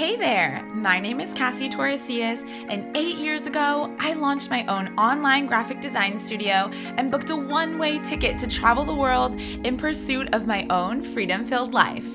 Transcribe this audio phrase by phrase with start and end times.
[0.00, 4.98] Hey there, my name is Cassie Torresias, and eight years ago, I launched my own
[4.98, 9.76] online graphic design studio and booked a one way ticket to travel the world in
[9.76, 12.06] pursuit of my own freedom filled life.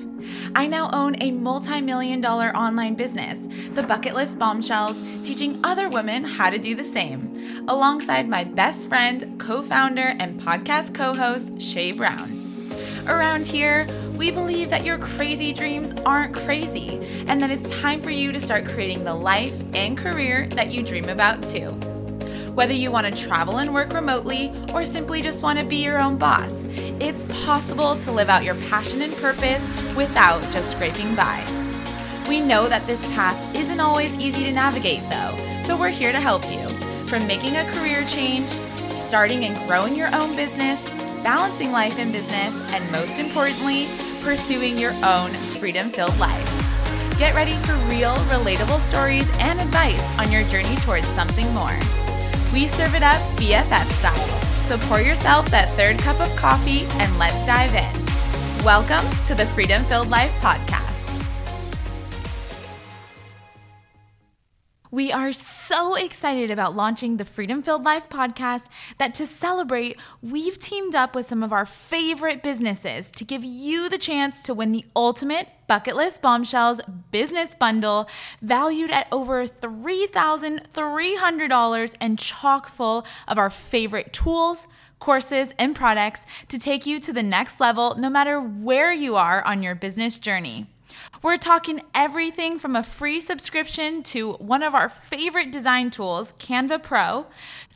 [0.56, 5.88] I now own a multi million dollar online business, The Bucket List Bombshells, teaching other
[5.88, 11.14] women how to do the same, alongside my best friend, co founder, and podcast co
[11.14, 12.28] host, Shay Brown.
[13.06, 13.86] Around here,
[14.16, 18.40] we believe that your crazy dreams aren't crazy and that it's time for you to
[18.40, 21.70] start creating the life and career that you dream about too.
[22.54, 25.98] Whether you want to travel and work remotely or simply just want to be your
[25.98, 26.64] own boss,
[26.98, 29.62] it's possible to live out your passion and purpose
[29.94, 31.44] without just scraping by.
[32.26, 36.20] We know that this path isn't always easy to navigate though, so we're here to
[36.20, 36.66] help you.
[37.06, 38.50] From making a career change,
[38.88, 40.80] starting and growing your own business,
[41.26, 43.88] balancing life and business, and most importantly,
[44.22, 47.18] pursuing your own freedom filled life.
[47.18, 51.76] Get ready for real, relatable stories and advice on your journey towards something more.
[52.52, 57.18] We serve it up BFF style, so pour yourself that third cup of coffee and
[57.18, 58.64] let's dive in.
[58.64, 60.85] Welcome to the Freedom Filled Life Podcast.
[64.90, 68.66] We are so excited about launching the Freedom Filled Life podcast
[68.98, 73.88] that to celebrate, we've teamed up with some of our favorite businesses to give you
[73.88, 78.08] the chance to win the ultimate Bucket List Bombshells business bundle
[78.40, 86.58] valued at over $3,300 and chock full of our favorite tools courses, and products to
[86.58, 90.66] take you to the next level no matter where you are on your business journey.
[91.22, 96.82] We're talking everything from a free subscription to one of our favorite design tools, Canva
[96.82, 97.26] Pro,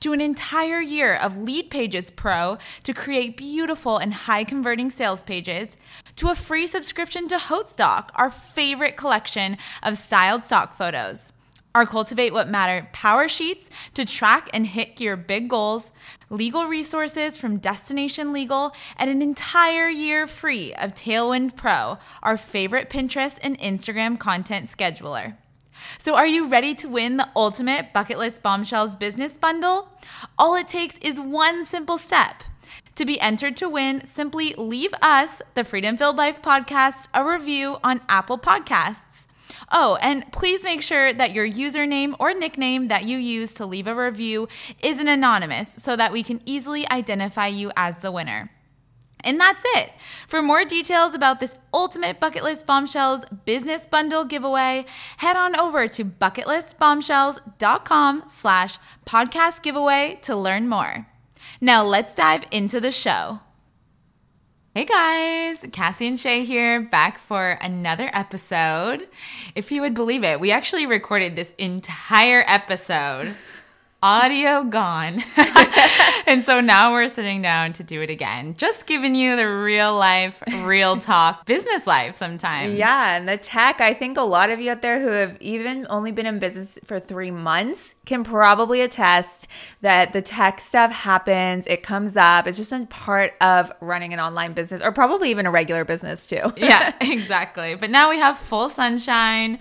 [0.00, 5.76] to an entire year of Leadpages Pro to create beautiful and high converting sales pages,
[6.16, 11.32] to a free subscription to Haute Stock, our favorite collection of styled stock photos
[11.74, 15.92] our Cultivate What Matter power sheets to track and hit your big goals,
[16.28, 22.90] legal resources from Destination Legal, and an entire year free of Tailwind Pro, our favorite
[22.90, 25.36] Pinterest and Instagram content scheduler.
[25.98, 29.88] So, are you ready to win the ultimate Bucket List Bombshells business bundle?
[30.38, 32.42] All it takes is one simple step.
[32.96, 37.78] To be entered to win, simply leave us, the Freedom Filled Life podcast, a review
[37.82, 39.26] on Apple Podcasts.
[39.72, 43.86] Oh, and please make sure that your username or nickname that you use to leave
[43.86, 44.48] a review
[44.82, 48.50] isn't anonymous so that we can easily identify you as the winner.
[49.22, 49.92] And that's it.
[50.28, 54.86] For more details about this ultimate Bucket List Bombshells business bundle giveaway,
[55.18, 61.06] head on over to bucketlistbombshells.com slash podcast giveaway to learn more.
[61.60, 63.40] Now let's dive into the show.
[64.72, 69.08] Hey guys, Cassie and Shay here, back for another episode.
[69.56, 73.34] If you would believe it, we actually recorded this entire episode
[74.02, 75.22] audio gone.
[76.26, 78.54] and so now we're sitting down to do it again.
[78.56, 82.74] Just giving you the real life, real talk, business life sometimes.
[82.74, 85.86] Yeah, and the tech, I think a lot of you out there who have even
[85.90, 89.48] only been in business for three months can probably attest
[89.82, 94.20] that the tech stuff happens, it comes up, it's just a part of running an
[94.20, 96.52] online business or probably even a regular business too.
[96.56, 97.74] yeah, exactly.
[97.74, 99.58] But now we have full sunshine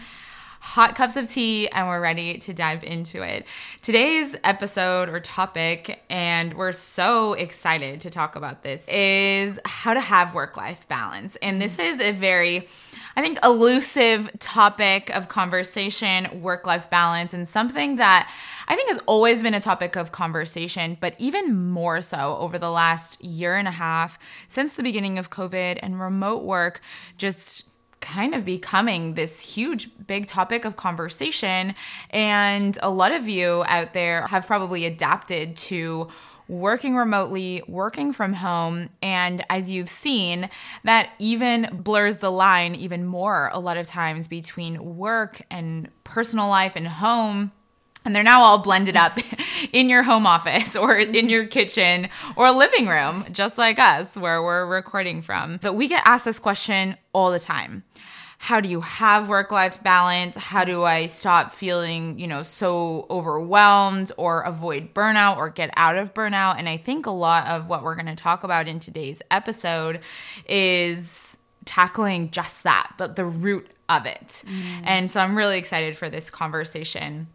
[0.60, 3.46] hot cups of tea, and we're ready to dive into it.
[3.82, 10.02] Today's episode or topic, and we're so excited to talk about this, is how to
[10.02, 11.36] have work life balance.
[11.42, 12.68] And this is a very
[13.16, 18.32] I think, elusive topic of conversation, work life balance, and something that
[18.68, 22.72] I think has always been a topic of conversation, but even more so over the
[22.72, 24.18] last year and a half
[24.48, 26.80] since the beginning of COVID and remote work
[27.18, 27.66] just
[28.02, 31.76] kind of becoming this huge big topic of conversation
[32.12, 36.08] and a lot of you out there have probably adapted to
[36.50, 40.50] working remotely, working from home, and as you've seen,
[40.84, 46.48] that even blurs the line even more a lot of times between work and personal
[46.48, 47.52] life and home
[48.06, 49.20] and they're now all blended up
[49.74, 54.42] in your home office or in your kitchen or living room, just like us, where
[54.42, 55.60] we're recording from.
[55.62, 57.84] But we get asked this question all the time.
[58.42, 60.38] How do you have work life balance?
[60.38, 65.98] How do I stop feeling, you know, so overwhelmed or avoid burnout or get out
[65.98, 66.56] of burnout?
[66.58, 70.00] And I think a lot of what we're going to talk about in today's episode
[70.48, 74.46] is tackling just that, but the root of it.
[74.48, 74.82] Mm.
[74.84, 77.28] And so I'm really excited for this conversation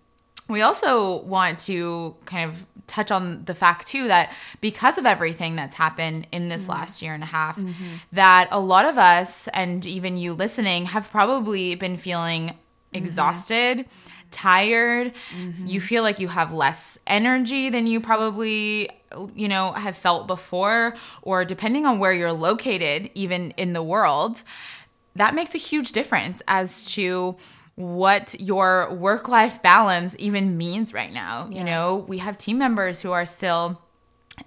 [0.49, 5.57] we also want to kind of touch on the fact too that because of everything
[5.57, 6.73] that's happened in this mm-hmm.
[6.73, 7.95] last year and a half mm-hmm.
[8.13, 12.57] that a lot of us and even you listening have probably been feeling
[12.93, 13.87] exhausted,
[14.31, 15.13] tired.
[15.67, 18.91] You feel like you have less energy than you probably
[19.35, 24.43] you know have felt before or depending on where you're located even in the world,
[25.15, 27.37] that makes a huge difference as to
[27.77, 31.49] what your work life balance even means right now.
[31.51, 33.81] You know, we have team members who are still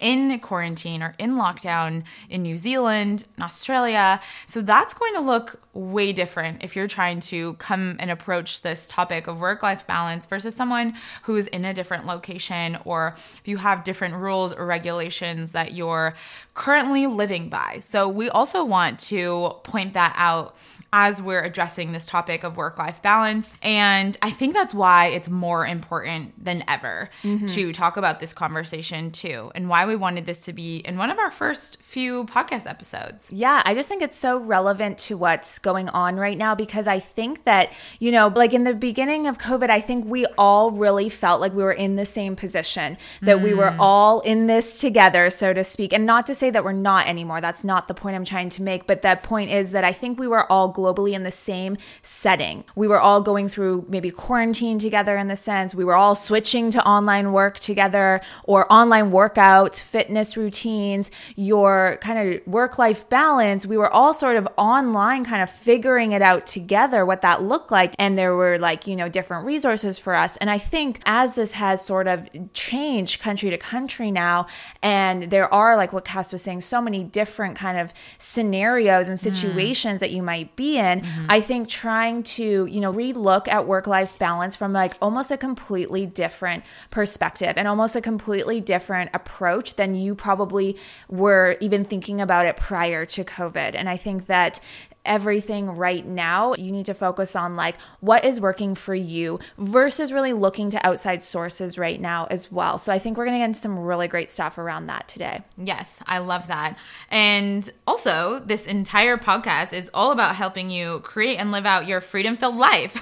[0.00, 4.20] in quarantine or in lockdown in New Zealand, in Australia.
[4.46, 8.86] So that's going to look way different if you're trying to come and approach this
[8.88, 13.56] topic of work life balance versus someone who's in a different location or if you
[13.56, 16.14] have different rules or regulations that you're
[16.54, 17.78] currently living by.
[17.80, 20.54] So we also want to point that out
[20.92, 23.56] as we're addressing this topic of work life balance.
[23.62, 27.46] And I think that's why it's more important than ever Mm-hmm.
[27.46, 31.10] to talk about this conversation too, and why we wanted this to be in one
[31.10, 33.30] of our first few podcast episodes.
[33.32, 37.00] Yeah, I just think it's so relevant to what's going on right now because I
[37.00, 41.08] think that, you know, like in the beginning of COVID, I think we all really
[41.08, 45.28] felt like we were in the same position, that we were all in this together,
[45.30, 45.92] so to speak.
[45.92, 47.40] And not to say that we're not anymore.
[47.40, 48.86] That's not the point I'm trying to make.
[48.86, 52.64] But the point is that I think we were all globally in the same setting.
[52.74, 56.70] We were all going through maybe quarantine together in the sense, we were all switching
[56.70, 63.66] to online work together or online workouts, fitness routines, your kind of work life balance.
[63.66, 67.70] We were all sort of online, kind of figuring it out together, what that looked
[67.70, 67.94] like.
[67.98, 70.36] And there were like, you know, different resources for us.
[70.36, 74.46] And I think as this has sort of changed country to country now,
[74.82, 79.18] and there are, like what Cass was saying, so many different kind of scenarios and
[79.18, 79.32] hmm.
[79.32, 81.26] situations that you might be in, mm-hmm.
[81.28, 85.36] I think trying to, you know, relook at work life balance from like almost a
[85.36, 90.76] completely different perspective and almost a completely different approach than you probably
[91.08, 93.74] were even thinking about it prior to COVID.
[93.74, 94.60] And I think that
[95.04, 100.12] everything right now you need to focus on like what is working for you versus
[100.12, 103.38] really looking to outside sources right now as well so i think we're going to
[103.38, 106.78] get into some really great stuff around that today Yes, I love that.
[107.10, 112.00] And also, this entire podcast is all about helping you create and live out your
[112.00, 112.96] freedom filled life.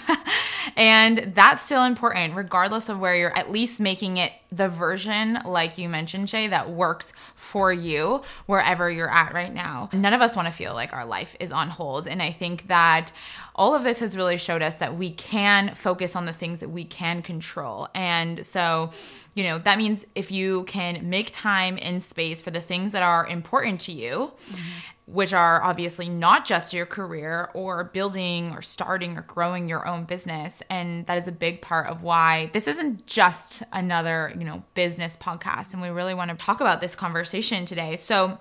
[0.76, 5.78] and that's still important, regardless of where you're at least making it the version, like
[5.78, 9.88] you mentioned, Shay, that works for you wherever you're at right now.
[9.92, 12.06] None of us want to feel like our life is on hold.
[12.06, 13.12] And I think that
[13.54, 16.68] all of this has really showed us that we can focus on the things that
[16.68, 17.88] we can control.
[17.94, 18.90] And so,
[19.34, 23.02] you know, that means if you can make time and space for the things that
[23.02, 24.62] are important to you, mm-hmm.
[25.06, 30.04] Which are obviously not just your career or building or starting or growing your own
[30.04, 30.62] business.
[30.68, 35.16] And that is a big part of why this isn't just another, you know, business
[35.16, 35.72] podcast.
[35.72, 37.96] And we really want to talk about this conversation today.
[37.96, 38.38] So,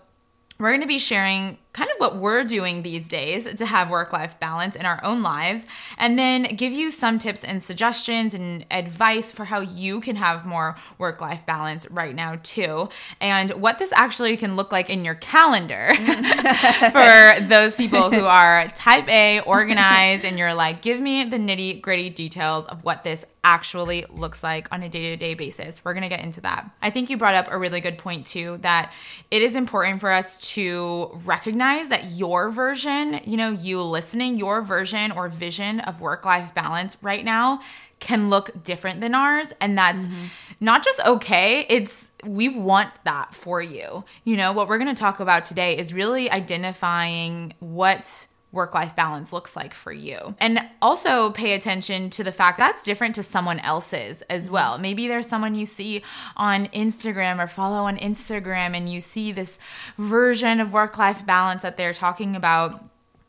[0.57, 4.13] we're going to be sharing kind of what we're doing these days to have work
[4.13, 5.65] life balance in our own lives,
[5.97, 10.45] and then give you some tips and suggestions and advice for how you can have
[10.45, 12.89] more work life balance right now, too,
[13.19, 15.93] and what this actually can look like in your calendar
[16.91, 21.81] for those people who are type A, organized, and you're like, give me the nitty
[21.81, 25.85] gritty details of what this actually looks like on a day to day basis.
[25.85, 26.69] We're going to get into that.
[26.81, 28.91] I think you brought up a really good point, too, that
[29.29, 34.63] it is important for us to recognize that your version, you know, you listening, your
[34.63, 37.61] version or vision of work life balance right now
[37.99, 39.53] can look different than ours.
[39.61, 40.25] And that's mm-hmm.
[40.59, 44.03] not just okay, it's we want that for you.
[44.23, 48.95] You know, what we're going to talk about today is really identifying what work life
[48.95, 50.35] balance looks like for you.
[50.39, 54.53] And also pay attention to the fact that's different to someone else's as mm-hmm.
[54.53, 54.77] well.
[54.77, 56.01] Maybe there's someone you see
[56.35, 59.59] on Instagram or follow on Instagram and you see this
[59.97, 62.83] version of work life balance that they're talking about.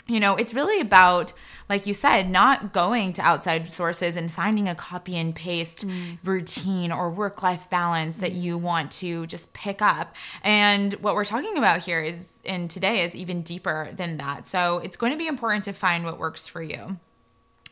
[0.06, 1.33] You know, it's really about,
[1.68, 6.18] like you said, not going to outside sources and finding a copy and paste mm.
[6.25, 8.40] routine or work life balance that mm.
[8.40, 10.14] you want to just pick up.
[10.42, 14.46] And what we're talking about here is, and today is even deeper than that.
[14.46, 16.99] So it's going to be important to find what works for you.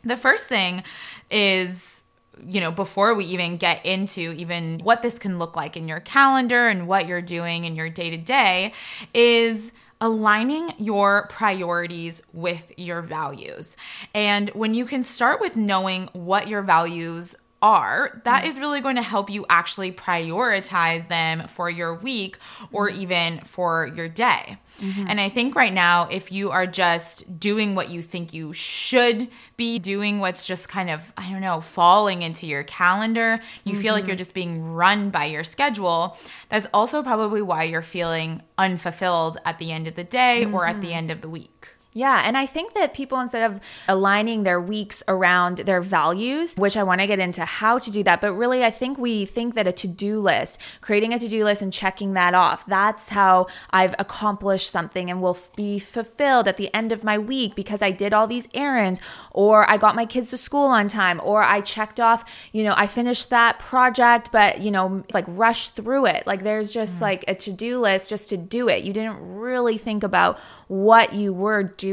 [0.02, 0.82] The first thing
[1.30, 2.02] is
[2.44, 6.00] you know before we even get into even what this can look like in your
[6.00, 8.72] calendar and what you're doing in your day to day
[9.14, 9.70] is
[10.04, 13.75] aligning your priorities with your values.
[14.12, 17.34] And when you can start with knowing what your values
[17.64, 18.47] are, that mm.
[18.47, 22.37] is really going to help you actually prioritize them for your week
[22.73, 22.99] or mm.
[22.99, 24.59] even for your day.
[24.80, 25.06] Mm-hmm.
[25.09, 29.28] And I think right now, if you are just doing what you think you should
[29.56, 33.94] be doing, what's just kind of, I don't know, falling into your calendar, you feel
[33.94, 34.18] like you're mm-hmm.
[34.18, 36.18] just being run by your schedule,
[36.50, 40.83] that's also probably why you're feeling unfulfilled at the end of the day or at
[40.83, 40.97] the mm-hmm.
[40.97, 41.68] end of the week.
[41.96, 46.76] Yeah, and I think that people instead of aligning their weeks around their values, which
[46.76, 49.54] I want to get into how to do that, but really I think we think
[49.54, 53.94] that a to-do list, creating a to-do list and checking that off, that's how I've
[54.00, 58.12] accomplished something and will be fulfilled at the end of my week because I did
[58.12, 62.00] all these errands or I got my kids to school on time or I checked
[62.00, 66.26] off, you know, I finished that project but, you know, like rush through it.
[66.26, 67.02] Like there's just mm.
[67.02, 68.82] like a to-do list just to do it.
[68.82, 71.83] You didn't really think about what you were doing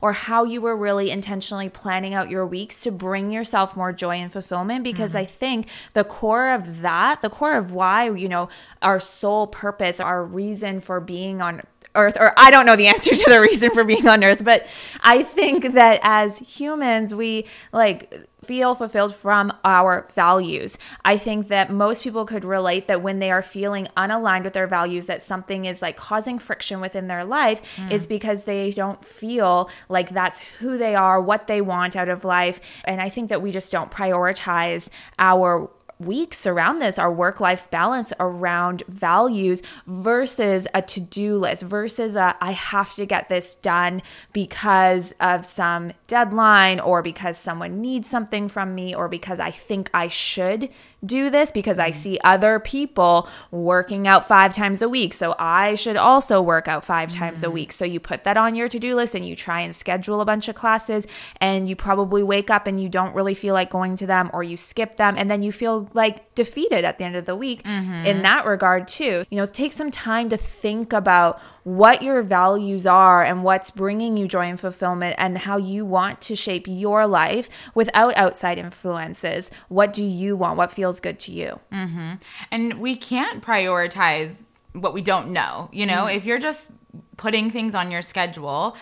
[0.00, 4.16] or how you were really intentionally planning out your weeks to bring yourself more joy
[4.16, 5.18] and fulfillment because mm-hmm.
[5.18, 8.48] I think the core of that, the core of why, you know,
[8.82, 11.62] our sole purpose, our reason for being on
[11.94, 14.66] earth or I don't know the answer to the reason for being on earth, but
[15.02, 20.78] I think that as humans we like feel fulfilled from our values.
[21.04, 24.66] I think that most people could relate that when they are feeling unaligned with their
[24.66, 27.90] values, that something is like causing friction within their life, mm.
[27.90, 32.24] is because they don't feel like that's who they are, what they want out of
[32.24, 32.60] life.
[32.84, 37.70] And I think that we just don't prioritize our weeks around this our work life
[37.70, 43.54] balance around values versus a to do list versus a I have to get this
[43.54, 49.50] done because of some deadline or because someone needs something from me or because I
[49.50, 50.68] think I should
[51.04, 51.94] do this because I mm.
[51.94, 55.12] see other people working out five times a week.
[55.12, 57.18] So I should also work out 5 mm-hmm.
[57.18, 57.52] times a mm.
[57.52, 57.72] week.
[57.72, 60.24] So you put that on your to do list and you try and schedule a
[60.24, 61.06] bunch of classes
[61.40, 64.42] and you probably wake up and you don't really feel like going to them or
[64.42, 67.62] you skip them and then you feel like defeated at the end of the week
[67.62, 68.06] mm-hmm.
[68.06, 69.24] in that regard too.
[69.30, 74.16] You know, take some time to think about what your values are and what's bringing
[74.16, 79.50] you joy and fulfillment and how you want to shape your life without outside influences.
[79.68, 80.58] What do you want?
[80.58, 81.60] What feels good to you?
[81.72, 82.14] Mm-hmm.
[82.50, 85.68] And we can't prioritize what we don't know.
[85.72, 86.16] You know, mm-hmm.
[86.16, 86.70] if you're just
[87.16, 88.76] putting things on your schedule,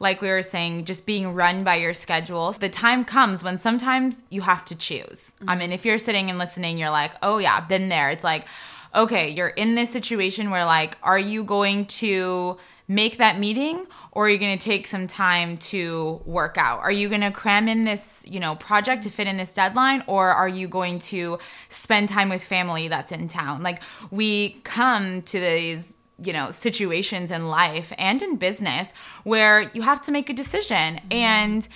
[0.00, 2.52] like we were saying, just being run by your schedule.
[2.52, 5.34] The time comes when sometimes you have to choose.
[5.38, 5.50] Mm-hmm.
[5.50, 8.10] I mean, if you're sitting and listening, you're like, oh, yeah, been there.
[8.10, 8.46] It's like,
[8.94, 14.26] okay, you're in this situation where, like, are you going to make that meeting or
[14.26, 17.66] are you going to take some time to work out are you going to cram
[17.66, 21.38] in this you know project to fit in this deadline or are you going to
[21.70, 27.30] spend time with family that's in town like we come to these you know situations
[27.30, 28.92] in life and in business
[29.24, 31.12] where you have to make a decision mm-hmm.
[31.12, 31.68] and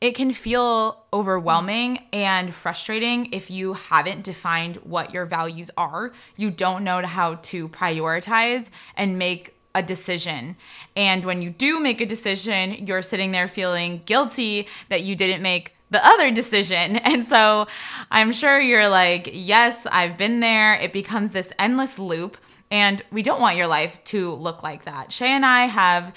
[0.00, 6.12] it can feel overwhelming and frustrating if you haven't defined what your values are.
[6.36, 10.56] You don't know how to prioritize and make a decision.
[10.94, 15.42] And when you do make a decision, you're sitting there feeling guilty that you didn't
[15.42, 17.00] make the other decision.
[17.04, 17.66] And so
[18.10, 20.74] I'm sure you're like, yes, I've been there.
[20.74, 22.36] It becomes this endless loop.
[22.74, 25.12] And we don't want your life to look like that.
[25.12, 26.12] Shay and I have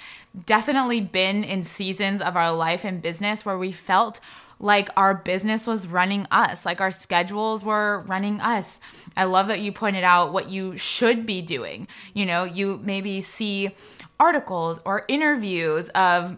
[0.47, 4.19] definitely been in seasons of our life and business where we felt
[4.59, 8.79] like our business was running us, like our schedules were running us.
[9.15, 11.87] I love that you pointed out what you should be doing.
[12.15, 13.75] You know, you maybe see
[14.19, 16.37] articles or interviews of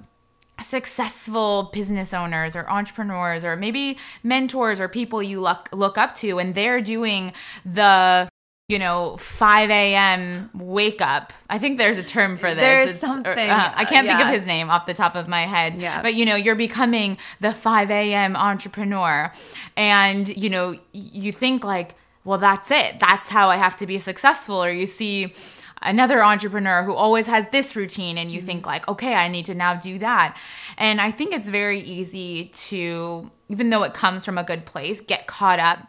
[0.61, 6.37] successful business owners or entrepreneurs or maybe mentors or people you look look up to
[6.39, 7.31] and they're doing
[7.63, 8.28] the
[8.69, 10.51] you know, 5 a.m.
[10.53, 11.33] wake up.
[11.49, 12.59] I think there's a term for this.
[12.59, 13.49] There's it's, something.
[13.49, 14.15] Or, uh, I can't yeah.
[14.15, 15.81] think of his name off the top of my head.
[15.81, 16.03] Yeah.
[16.03, 18.35] But, you know, you're becoming the 5 a.m.
[18.35, 19.33] entrepreneur.
[19.75, 22.99] And, you know, you think like, well, that's it.
[22.99, 24.63] That's how I have to be successful.
[24.63, 25.33] Or you see
[25.81, 28.45] another entrepreneur who always has this routine and you mm-hmm.
[28.45, 30.37] think like, okay, I need to now do that.
[30.77, 35.01] And I think it's very easy to, even though it comes from a good place,
[35.01, 35.87] get caught up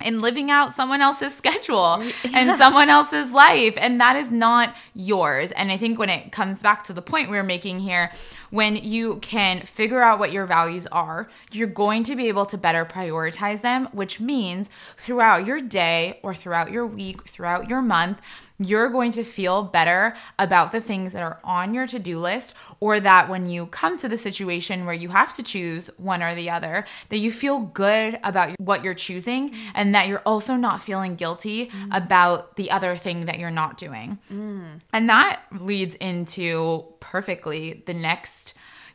[0.00, 2.12] and living out someone else's schedule yeah.
[2.32, 3.74] and someone else's life.
[3.76, 5.52] And that is not yours.
[5.52, 8.12] And I think when it comes back to the point we we're making here,
[8.50, 12.58] when you can figure out what your values are, you're going to be able to
[12.58, 18.20] better prioritize them, which means throughout your day or throughout your week, throughout your month,
[18.58, 22.54] you're going to feel better about the things that are on your to do list,
[22.78, 26.34] or that when you come to the situation where you have to choose one or
[26.34, 30.82] the other, that you feel good about what you're choosing and that you're also not
[30.82, 31.96] feeling guilty mm.
[31.96, 34.18] about the other thing that you're not doing.
[34.32, 34.80] Mm.
[34.92, 38.54] And that leads into perfectly the next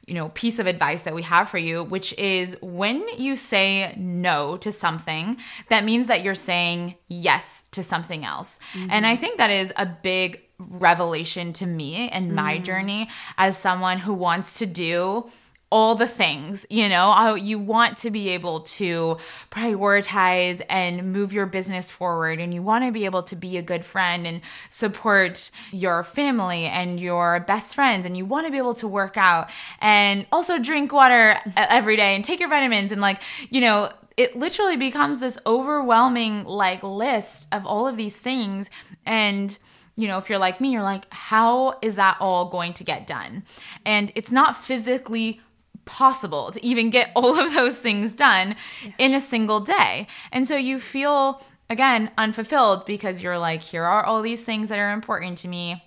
[0.09, 3.93] you know piece of advice that we have for you which is when you say
[3.97, 5.37] no to something
[5.69, 8.89] that means that you're saying yes to something else mm-hmm.
[8.89, 12.63] and i think that is a big revelation to me and my mm.
[12.63, 15.29] journey as someone who wants to do
[15.71, 19.17] all the things, you know, you want to be able to
[19.51, 23.61] prioritize and move your business forward and you want to be able to be a
[23.61, 28.57] good friend and support your family and your best friends and you want to be
[28.57, 29.49] able to work out
[29.79, 33.21] and also drink water every day and take your vitamins and like,
[33.51, 38.71] you know, it literally becomes this overwhelming like list of all of these things
[39.05, 39.59] and
[39.95, 43.05] you know, if you're like me, you're like, how is that all going to get
[43.05, 43.43] done?
[43.85, 45.41] And it's not physically
[45.89, 48.91] possible to even get all of those things done yeah.
[48.97, 50.07] in a single day.
[50.31, 54.79] And so you feel, again, unfulfilled because you're like, here are all these things that
[54.79, 55.83] are important to me.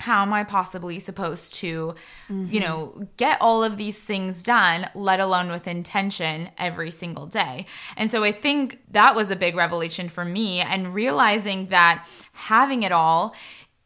[0.00, 1.94] How am I possibly supposed to,
[2.30, 2.52] mm-hmm.
[2.52, 7.66] you know, get all of these things done, let alone with intention every single day?
[7.96, 12.84] And so I think that was a big revelation for me and realizing that having
[12.84, 13.34] it all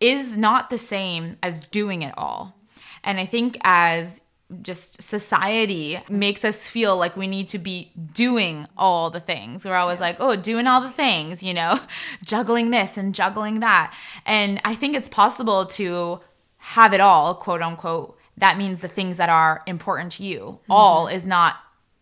[0.01, 2.59] is not the same as doing it all.
[3.05, 4.22] And I think as
[4.61, 9.65] just society makes us feel like we need to be doing all the things.
[9.65, 11.81] We're always like, oh, doing all the things, you know,
[12.25, 13.95] juggling this and juggling that.
[14.27, 16.21] And I think it's possible to
[16.59, 18.19] have it all, quote unquote.
[18.37, 20.41] That means the things that are important to you.
[20.41, 20.73] Mm-hmm.
[20.73, 21.57] All is not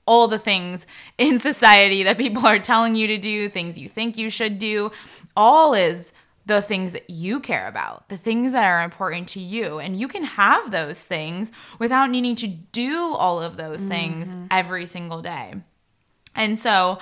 [0.07, 0.87] all the things
[1.19, 4.91] in society that people are telling you to do, things you think you should do.
[5.37, 6.13] All is
[6.51, 9.79] the things that you care about, the things that are important to you.
[9.79, 14.47] And you can have those things without needing to do all of those things mm-hmm.
[14.51, 15.55] every single day.
[16.35, 16.99] And so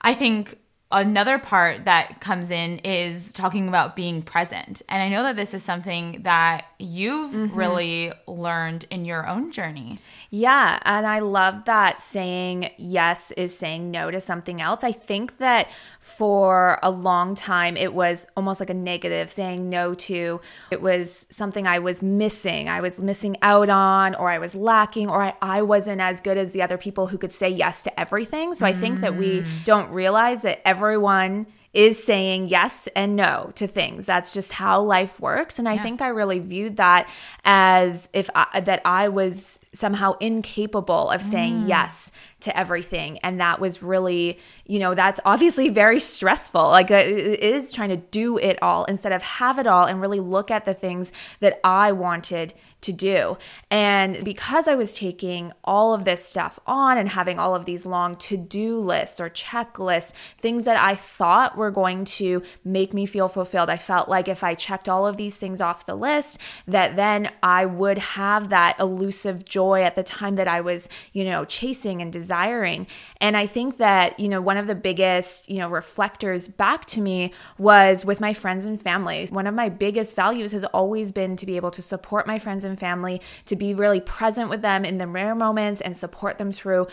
[0.00, 0.58] I think
[0.92, 4.80] another part that comes in is talking about being present.
[4.88, 7.56] And I know that this is something that you've mm-hmm.
[7.56, 9.98] really learned in your own journey.
[10.30, 10.78] Yeah.
[10.84, 14.84] And I love that saying yes is saying no to something else.
[14.84, 19.94] I think that for a long time, it was almost like a negative saying no
[19.94, 20.40] to.
[20.70, 22.68] It was something I was missing.
[22.68, 26.36] I was missing out on, or I was lacking, or I, I wasn't as good
[26.36, 28.54] as the other people who could say yes to everything.
[28.54, 29.64] So I think that we mm.
[29.64, 34.06] don't realize that everyone is saying yes and no to things.
[34.06, 35.58] That's just how life works.
[35.58, 35.82] And I yeah.
[35.82, 37.08] think I really viewed that
[37.44, 41.68] as if I, that I was somehow incapable of saying mm.
[41.68, 43.18] yes to everything.
[43.18, 46.68] And that was really, you know, that's obviously very stressful.
[46.68, 50.00] Like uh, it is trying to do it all instead of have it all and
[50.00, 53.38] really look at the things that I wanted to do.
[53.70, 57.86] And because I was taking all of this stuff on and having all of these
[57.86, 63.06] long to do lists or checklists, things that I thought were going to make me
[63.06, 66.38] feel fulfilled, I felt like if I checked all of these things off the list,
[66.66, 71.24] that then I would have that elusive joy at the time that I was, you
[71.24, 72.86] know, chasing and desiring.
[73.20, 77.00] And I think that, you know, one of the biggest, you know, reflectors back to
[77.00, 79.26] me was with my friends and family.
[79.30, 82.64] One of my biggest values has always been to be able to support my friends
[82.64, 86.52] and family, to be really present with them in the rare moments and support them
[86.52, 86.86] through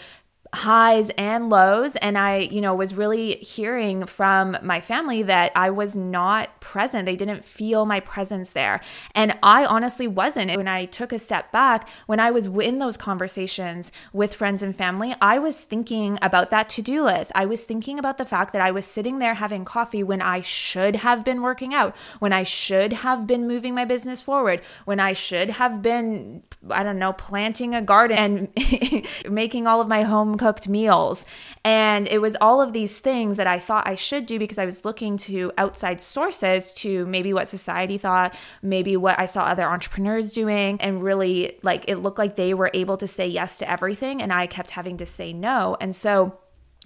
[0.54, 1.96] highs and lows.
[1.98, 7.06] And i you know was really hearing from my family that i was not present.
[7.06, 8.82] They didn't feel my presence there.
[9.16, 10.56] And i honestly wasn't.
[10.58, 14.76] When i took a step back when i was in those conversations with friends and
[14.76, 17.32] family i was thinking about that to-do list.
[17.34, 20.42] I was thinking about the fact that i was sitting there having coffee when i
[20.42, 25.00] should have been working out when i should have been moving my business forward when
[25.00, 30.04] i should have been i don't know planting a garden and making all of my
[30.04, 31.24] home cooked meals.
[31.64, 34.66] And it was all of these things that I thought I should do because I
[34.66, 39.70] was looking to outside sources to maybe what society thought, maybe what I saw other
[39.70, 40.82] entrepreneurs doing.
[40.82, 44.20] And really, like, it looked like they were able to say yes to everything.
[44.20, 45.78] And I kept having to say no.
[45.80, 46.40] And so,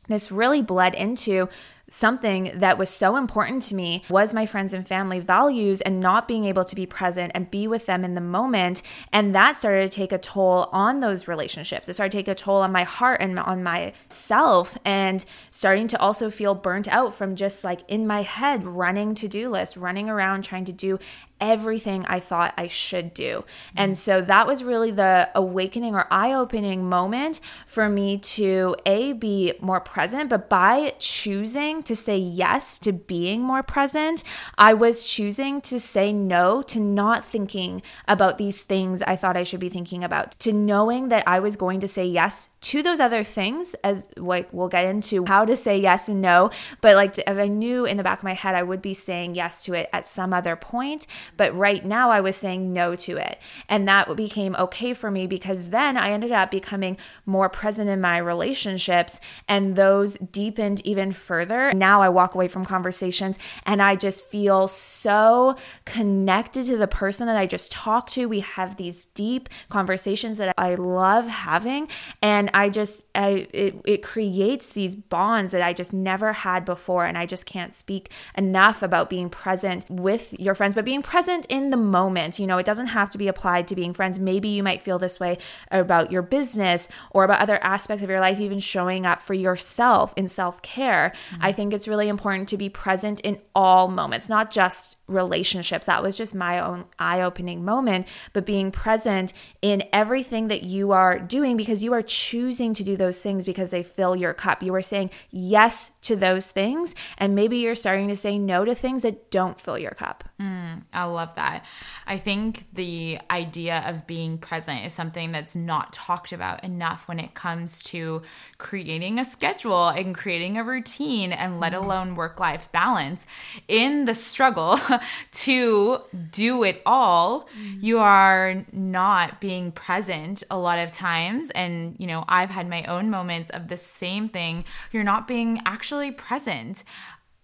[0.10, 1.48] this really bled into
[1.96, 6.28] something that was so important to me was my friends and family values and not
[6.28, 8.82] being able to be present and be with them in the moment.
[9.14, 11.88] And that started to take a toll on those relationships.
[11.88, 16.00] It started to take a toll on my heart and on myself and starting to
[16.00, 20.10] also feel burnt out from just like in my head running to do lists, running
[20.10, 21.00] around trying to do
[21.40, 23.44] everything I thought I should do.
[23.46, 23.78] Mm-hmm.
[23.78, 29.14] And so that was really the awakening or eye opening moment for me to A,
[29.14, 34.24] be more present, but by choosing to say yes to being more present,
[34.58, 39.44] I was choosing to say no to not thinking about these things I thought I
[39.44, 43.00] should be thinking about, to knowing that I was going to say yes to those
[43.00, 46.50] other things as like we'll get into how to say yes and no
[46.82, 49.36] but like if i knew in the back of my head i would be saying
[49.36, 51.06] yes to it at some other point
[51.38, 53.40] but right now i was saying no to it.
[53.70, 58.02] And that became okay for me because then i ended up becoming more present in
[58.02, 63.96] my relationships and those deepened even further Now I walk away from conversations and I
[63.96, 68.28] just feel so connected to the person that I just talked to.
[68.28, 71.88] We have these deep conversations that I love having
[72.22, 77.06] and I just I it, it creates these bonds that I just never had before
[77.06, 81.46] and I just can't speak enough about being present with your friends but being present
[81.50, 82.40] in the moment.
[82.40, 84.20] You know, it doesn't have to be applied to being friends.
[84.20, 85.38] Maybe you might feel this way
[85.72, 90.14] about your business or about other aspects of your life even showing up for yourself
[90.16, 91.14] in self-care.
[91.32, 91.46] Mm-hmm.
[91.46, 95.86] I think it's really important to be present in all moments, not just relationships.
[95.86, 100.92] That was just my own eye opening moment, but being present in everything that you
[100.92, 104.64] are doing because you are choosing to do those things because they fill your cup.
[104.64, 108.74] You are saying yes to those things, and maybe you're starting to say no to
[108.74, 110.24] things that don't fill your cup.
[110.42, 111.66] Mm, I love that.
[112.08, 117.20] I think the idea of being present is something that's not talked about enough when
[117.20, 118.22] it comes to
[118.58, 121.84] creating a schedule and creating a routine and let mm-hmm.
[121.84, 123.26] alone work life balance.
[123.68, 124.80] In the struggle,
[125.32, 127.80] to do it all, mm-hmm.
[127.82, 131.50] you are not being present a lot of times.
[131.52, 134.66] And, you know, I've had my own moments of the same thing.
[134.92, 136.84] You're not being actually present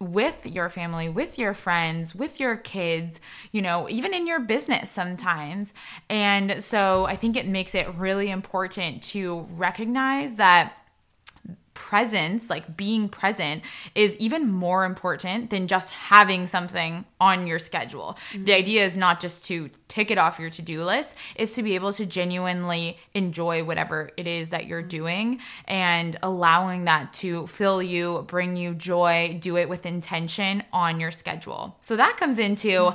[0.02, 4.90] with your family, with your friends, with your kids, you know, even in your business
[4.90, 5.74] sometimes.
[6.10, 10.74] And so I think it makes it really important to recognize that
[11.74, 13.64] presence, like being present,
[13.96, 18.18] is even more important than just having something on your schedule.
[18.32, 18.46] Mm-hmm.
[18.46, 21.64] The idea is not just to tick it off your to do list, is to
[21.64, 27.48] be able to genuinely enjoy whatever it is that you're doing and allowing that to
[27.48, 31.78] fill you, bring you joy, do it with intention on your schedule.
[31.82, 32.94] So that comes into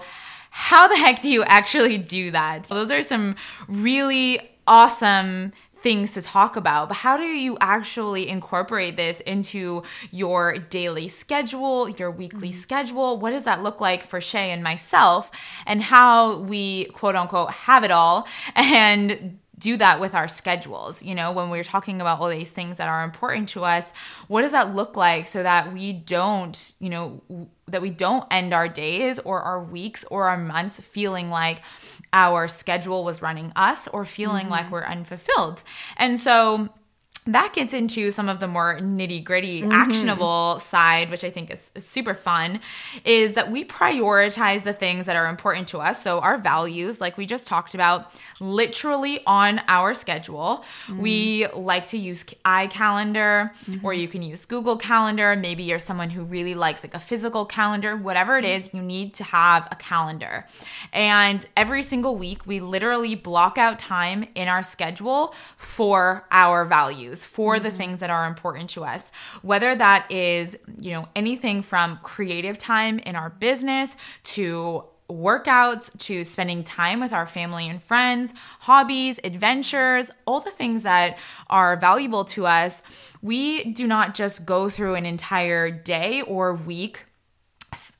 [0.51, 2.65] how the heck do you actually do that?
[2.65, 3.37] So those are some
[3.69, 5.53] really awesome
[5.87, 11.89] things to talk about, but how do you actually incorporate this into your daily schedule,
[11.89, 12.59] your weekly mm-hmm.
[12.59, 13.21] schedule?
[13.21, 15.31] What does that look like for Shay and myself,
[15.65, 21.03] and how we quote unquote have it all and do that with our schedules.
[21.03, 23.93] You know, when we're talking about all these things that are important to us,
[24.29, 27.23] what does that look like so that we don't, you know,
[27.67, 31.63] that we don't end our days or our weeks or our months feeling like
[32.17, 34.53] our schedule was running us or feeling mm-hmm.
[34.53, 35.63] like we're unfulfilled.
[35.99, 36.71] And so
[37.27, 39.73] that gets into some of the more nitty gritty, mm-hmm.
[39.73, 42.61] actionable side, which I think is, is, super fun,
[43.05, 46.01] is that we prioritize the things that are important to us.
[46.01, 50.65] So, our values, like we just talked about, literally on our schedule.
[50.87, 51.01] Mm-hmm.
[51.01, 53.85] We like to use iCalendar, mm-hmm.
[53.85, 55.35] or you can use Google Calendar.
[55.35, 57.97] Maybe you're someone who really likes like a physical calendar.
[57.97, 58.77] Whatever it mm-hmm.
[58.77, 60.47] you need to have a calendar.
[60.93, 67.16] And every single week, we literally block out time in our schedule for our values
[67.17, 67.79] values for the mm-hmm.
[67.79, 72.99] things that are important to us whether that is you know anything from creative time
[73.01, 80.11] in our business to workouts to spending time with our family and friends, hobbies, adventures,
[80.27, 81.17] all the things that
[81.49, 82.83] are valuable to us,
[83.23, 87.05] we do not just go through an entire day or week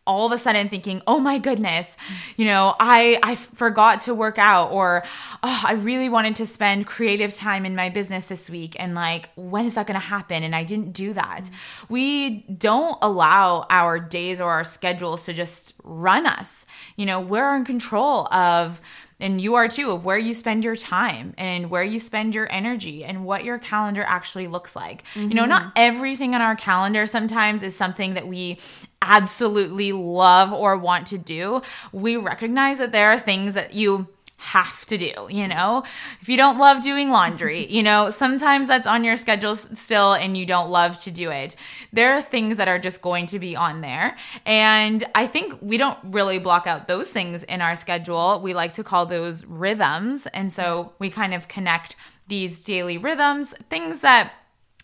[0.07, 1.97] all of a sudden thinking, "Oh my goodness,
[2.37, 5.03] you know, I I forgot to work out or
[5.43, 9.31] oh, I really wanted to spend creative time in my business this week and like
[9.35, 11.93] when is that going to happen and I didn't do that." Mm-hmm.
[11.93, 16.67] We don't allow our days or our schedules to just run us.
[16.97, 18.81] You know, we're in control of
[19.19, 22.51] and you are too of where you spend your time and where you spend your
[22.53, 25.05] energy and what your calendar actually looks like.
[25.15, 25.31] Mm-hmm.
[25.31, 25.73] You know, not mm-hmm.
[25.77, 28.59] everything on our calendar sometimes is something that we
[29.07, 31.63] absolutely love or want to do.
[31.93, 35.83] We recognize that there are things that you have to do, you know?
[36.21, 40.37] If you don't love doing laundry, you know, sometimes that's on your schedule still and
[40.37, 41.57] you don't love to do it.
[41.93, 44.17] There are things that are just going to be on there.
[44.45, 48.41] And I think we don't really block out those things in our schedule.
[48.43, 50.27] We like to call those rhythms.
[50.29, 51.97] And so we kind of connect
[52.29, 54.33] these daily rhythms, things that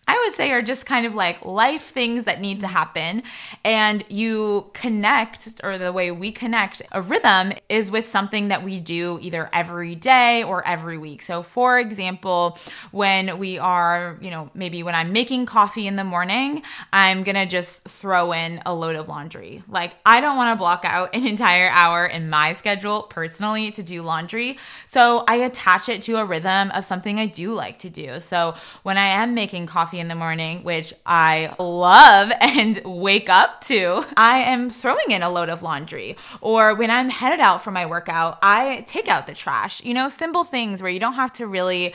[0.09, 2.75] I would say are just kind of like life things that need to mm-hmm.
[2.75, 3.23] happen.
[3.65, 8.81] And you connect, or the way we connect a rhythm is with something that we
[8.81, 11.23] do either every day or every week.
[11.23, 12.59] So, for example,
[12.91, 16.63] when we are, you know, maybe when I'm making coffee in the morning,
[16.93, 19.63] I'm gonna just throw in a load of laundry.
[19.69, 24.03] Like, I don't wanna block out an entire hour in my schedule personally to do
[24.03, 24.59] laundry.
[24.87, 28.19] So, I attach it to a rhythm of something I do like to do.
[28.19, 33.29] So, when I am making coffee, coffee in the morning, which I love and wake
[33.29, 36.17] up to, I am throwing in a load of laundry.
[36.41, 39.85] Or when I'm headed out for my workout, I take out the trash.
[39.85, 41.93] You know, simple things where you don't have to really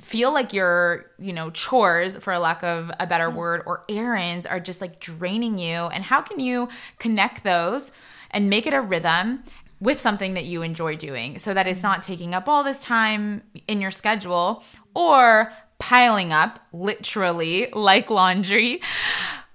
[0.00, 3.34] feel like your, you know, chores, for a lack of a better mm.
[3.34, 5.88] word, or errands are just like draining you?
[5.92, 7.92] And how can you connect those
[8.30, 9.44] and make it a rhythm
[9.78, 11.82] with something that you enjoy doing so that it's mm.
[11.82, 18.80] not taking up all this time in your schedule or piling up, literally, like laundry?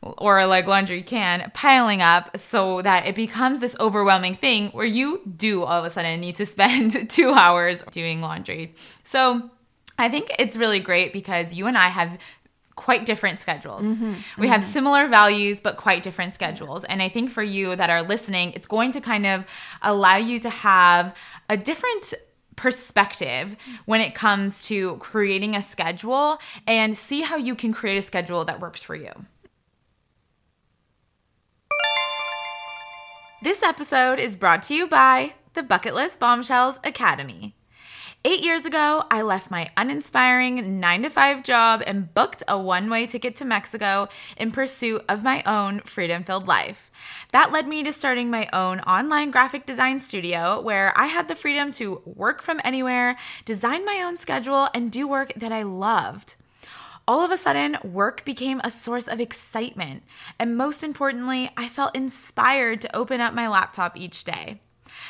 [0.03, 5.21] or like laundry can piling up so that it becomes this overwhelming thing where you
[5.37, 8.73] do all of a sudden need to spend two hours doing laundry.
[9.03, 9.49] So
[9.99, 12.17] I think it's really great because you and I have
[12.75, 13.83] quite different schedules.
[13.83, 14.45] Mm-hmm, we mm-hmm.
[14.47, 16.83] have similar values, but quite different schedules.
[16.85, 19.45] And I think for you that are listening, it's going to kind of
[19.83, 21.15] allow you to have
[21.47, 22.15] a different
[22.61, 28.01] perspective when it comes to creating a schedule and see how you can create a
[28.03, 29.09] schedule that works for you.
[33.41, 37.55] This episode is brought to you by the Bucket List Bombshells Academy.
[38.23, 42.87] Eight years ago, I left my uninspiring nine to five job and booked a one
[42.87, 46.91] way ticket to Mexico in pursuit of my own freedom filled life.
[47.31, 51.35] That led me to starting my own online graphic design studio where I had the
[51.35, 56.35] freedom to work from anywhere, design my own schedule, and do work that I loved.
[57.07, 60.03] All of a sudden, work became a source of excitement.
[60.37, 64.61] And most importantly, I felt inspired to open up my laptop each day.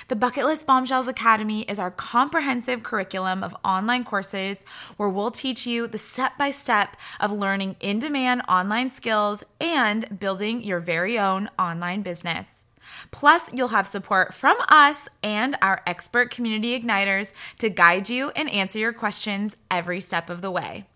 [0.08, 4.64] The Bucket List Bombshells Academy is our comprehensive curriculum of online courses
[4.98, 10.20] where we'll teach you the step by step of learning in demand online skills and
[10.20, 12.66] building your very own online business.
[13.12, 18.50] Plus, you'll have support from us and our expert community igniters to guide you and
[18.52, 20.88] answer your questions every step of the way.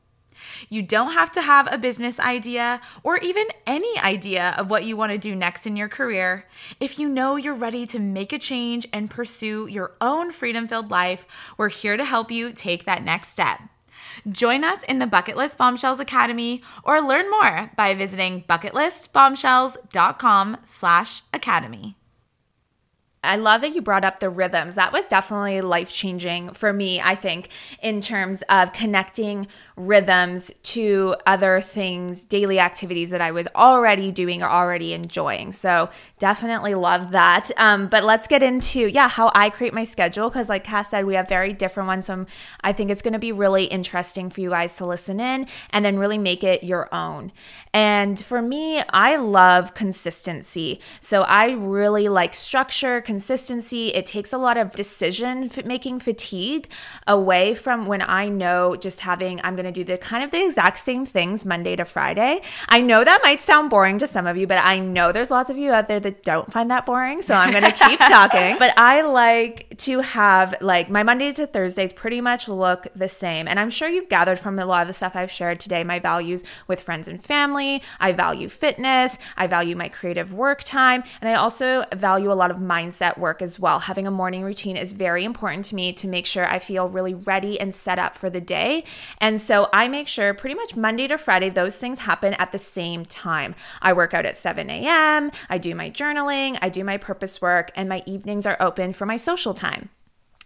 [0.70, 4.98] You don't have to have a business idea or even any idea of what you
[4.98, 6.48] want to do next in your career.
[6.80, 10.92] If you know you're ready to make a change and pursue your own freedom filled
[10.92, 13.62] life, we're here to help you take that next step.
[14.30, 21.22] Join us in the Bucket List Bombshells Academy or learn more by visiting bucketlistbombshells.com slash
[21.34, 21.98] academy.
[23.26, 24.76] I love that you brought up the rhythms.
[24.76, 27.50] That was definitely life changing for me, I think,
[27.82, 34.42] in terms of connecting rhythms to other things, daily activities that I was already doing
[34.42, 35.52] or already enjoying.
[35.52, 37.52] So definitely love that.
[37.58, 40.30] Um, but let's get into, yeah, how I create my schedule.
[40.30, 42.06] Cause like Cass said, we have very different ones.
[42.06, 42.26] So
[42.62, 45.84] I think it's going to be really interesting for you guys to listen in and
[45.84, 47.32] then really make it your own.
[47.74, 50.80] And for me, I love consistency.
[51.02, 53.94] So I really like structure, consistency.
[53.94, 56.68] It takes a lot of decision making fatigue
[57.08, 60.46] away from when I know just having, I'm going to do the kind of the
[60.46, 62.42] exact same things Monday to Friday.
[62.68, 65.50] I know that might sound boring to some of you, but I know there's lots
[65.50, 67.22] of you out there that don't find that boring.
[67.22, 68.58] So I'm going to keep talking.
[68.60, 73.48] But I like to have like my Mondays to Thursdays pretty much look the same.
[73.48, 76.00] And I'm sure you've gathered from a lot of the stuff I've shared today my
[76.00, 77.82] values with friends and family.
[77.98, 79.18] I value fitness.
[79.38, 81.04] I value my creative work time.
[81.22, 83.80] And I also value a lot of mindset work as well.
[83.80, 87.14] Having a morning routine is very important to me to make sure I feel really
[87.14, 88.84] ready and set up for the day.
[89.20, 92.60] And so I make sure pretty much Monday to Friday, those things happen at the
[92.60, 93.56] same time.
[93.82, 97.72] I work out at 7 a.m., I do my journaling, I do my purpose work,
[97.76, 99.90] and my evenings are open for my social time.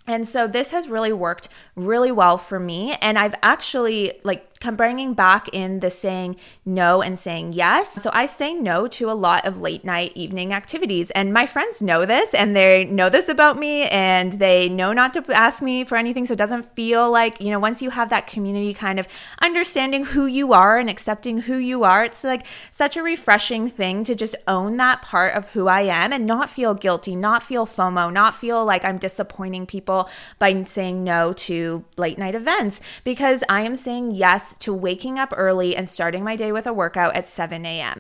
[0.10, 2.96] And so this has really worked really well for me.
[3.00, 8.02] And I've actually like bringing back in the saying no and saying yes.
[8.02, 11.12] So I say no to a lot of late night evening activities.
[11.12, 15.14] And my friends know this and they know this about me and they know not
[15.14, 16.26] to ask me for anything.
[16.26, 19.08] So it doesn't feel like, you know, once you have that community kind of
[19.42, 24.04] understanding who you are and accepting who you are, it's like such a refreshing thing
[24.04, 27.66] to just own that part of who I am and not feel guilty, not feel
[27.66, 33.44] FOMO, not feel like I'm disappointing people by saying no to late night events because
[33.48, 37.16] I am saying yes to waking up early and starting my day with a workout
[37.16, 37.98] at 7 a.m.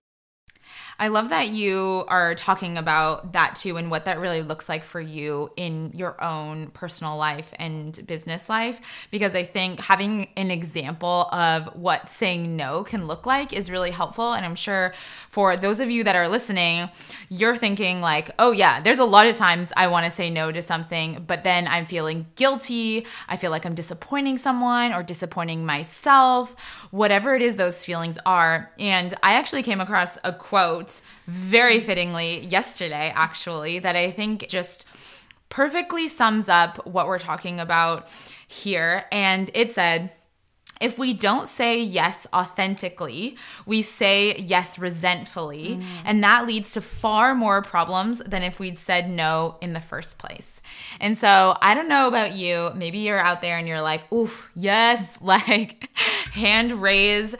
[0.99, 4.83] I love that you are talking about that too and what that really looks like
[4.83, 8.81] for you in your own personal life and business life.
[9.09, 13.91] Because I think having an example of what saying no can look like is really
[13.91, 14.33] helpful.
[14.33, 14.93] And I'm sure
[15.29, 16.89] for those of you that are listening,
[17.29, 20.51] you're thinking, like, oh, yeah, there's a lot of times I want to say no
[20.51, 23.05] to something, but then I'm feeling guilty.
[23.29, 26.57] I feel like I'm disappointing someone or disappointing myself,
[26.91, 28.71] whatever it is those feelings are.
[28.77, 30.88] And I actually came across a quote
[31.27, 34.85] very fittingly yesterday, actually, that I think just
[35.49, 38.07] perfectly sums up what we're talking about
[38.47, 39.05] here.
[39.11, 40.11] And it said,
[40.79, 45.83] if we don't say yes authentically, we say yes resentfully, mm.
[46.05, 50.19] and that leads to far more problems than if we'd said no in the first
[50.19, 50.61] place.
[51.01, 54.49] And so, I don't know about you, maybe you're out there and you're like, oof,
[54.55, 55.89] yes, like
[56.31, 57.35] hand raise.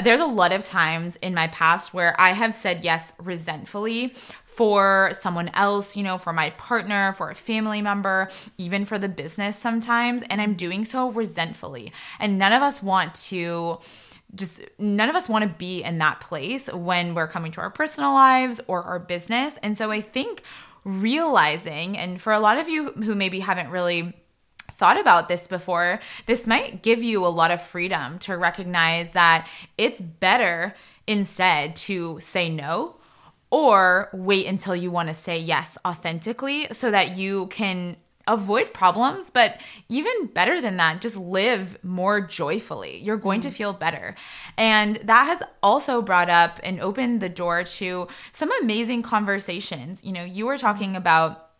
[0.00, 5.10] There's a lot of times in my past where I have said yes resentfully for
[5.12, 9.58] someone else, you know, for my partner, for a family member, even for the business
[9.58, 10.22] sometimes.
[10.30, 11.92] And I'm doing so resentfully.
[12.18, 13.78] And none of us want to
[14.34, 17.68] just none of us want to be in that place when we're coming to our
[17.68, 19.58] personal lives or our business.
[19.62, 20.42] And so I think
[20.84, 24.14] realizing, and for a lot of you who maybe haven't really
[24.82, 29.48] thought about this before, this might give you a lot of freedom to recognize that
[29.78, 30.74] it's better
[31.06, 32.96] instead to say no
[33.50, 39.30] or wait until you want to say yes authentically so that you can avoid problems,
[39.30, 42.98] but even better than that, just live more joyfully.
[42.98, 43.50] You're going mm-hmm.
[43.50, 44.16] to feel better.
[44.58, 50.02] And that has also brought up and opened the door to some amazing conversations.
[50.02, 51.51] You know, you were talking about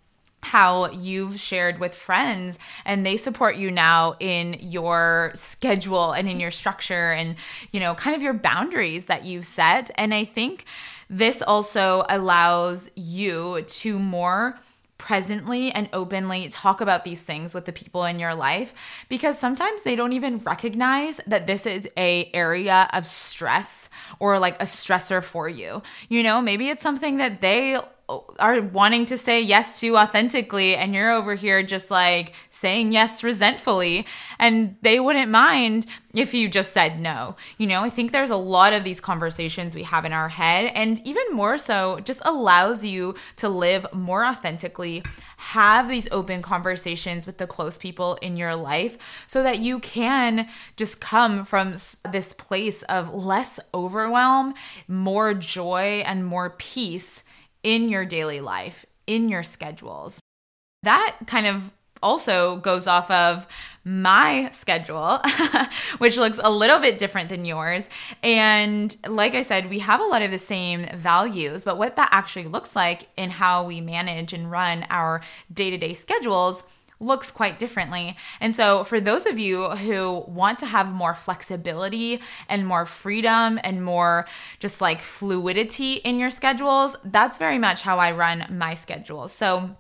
[0.43, 6.41] how you've shared with friends and they support you now in your schedule and in
[6.41, 7.37] your structure and
[7.73, 10.65] you know kind of your boundaries that you've set and i think
[11.09, 14.59] this also allows you to more
[15.03, 18.73] presently and openly talk about these things with the people in your life
[19.09, 24.55] because sometimes they don't even recognize that this is a area of stress or like
[24.63, 25.83] a stressor for you.
[26.09, 30.95] You know, maybe it's something that they are wanting to say yes to authentically and
[30.95, 34.07] you're over here just like saying yes resentfully
[34.39, 37.37] and they wouldn't mind if you just said no.
[37.57, 40.71] You know, I think there's a lot of these conversations we have in our head
[40.75, 45.03] and even more so just allows you to live more authentically,
[45.39, 50.49] have these open conversations with the close people in your life so that you can
[50.77, 51.73] just come from
[52.11, 54.55] this place of less overwhelm,
[54.89, 57.25] more joy and more peace
[57.63, 60.21] in your daily life, in your schedules.
[60.83, 61.73] That kind of
[62.03, 63.47] also goes off of
[63.85, 65.21] my schedule,
[65.99, 67.89] which looks a little bit different than yours.
[68.23, 72.09] And like I said, we have a lot of the same values, but what that
[72.13, 75.21] actually looks like in how we manage and run our
[75.53, 76.65] day to day schedules
[77.03, 78.17] looks quite differently.
[78.41, 83.59] And so, for those of you who want to have more flexibility and more freedom
[83.63, 84.27] and more
[84.61, 89.29] just like fluidity in your schedules, that's very much how I run my schedule.
[89.29, 89.77] So,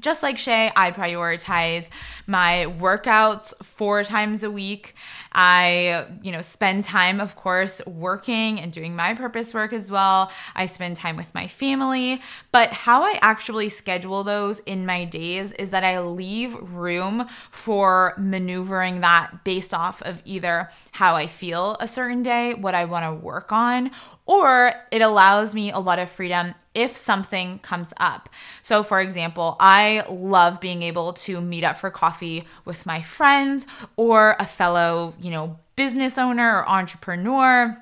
[0.00, 1.90] just like Shay, I prioritize
[2.26, 4.94] my workouts four times a week.
[5.32, 10.30] I, you know, spend time, of course, working and doing my purpose work as well.
[10.54, 12.20] I spend time with my family.
[12.50, 18.14] But how I actually schedule those in my days is that I leave room for
[18.18, 23.04] maneuvering that based off of either how I feel a certain day, what I want
[23.04, 23.90] to work on,
[24.26, 28.28] or it allows me a lot of freedom if something comes up.
[28.62, 33.66] So, for example, I love being able to meet up for coffee with my friends
[33.96, 37.78] or a fellow, you know, business owner or entrepreneur.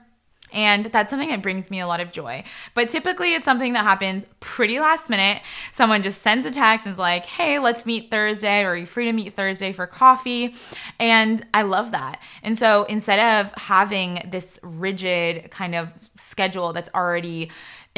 [0.53, 2.43] And that's something that brings me a lot of joy.
[2.75, 5.43] But typically, it's something that happens pretty last minute.
[5.71, 8.85] Someone just sends a text and is like, hey, let's meet Thursday, or are you
[8.85, 10.57] free to meet Thursday for coffee?
[10.99, 12.21] And I love that.
[12.43, 17.51] And so instead of having this rigid kind of schedule that's already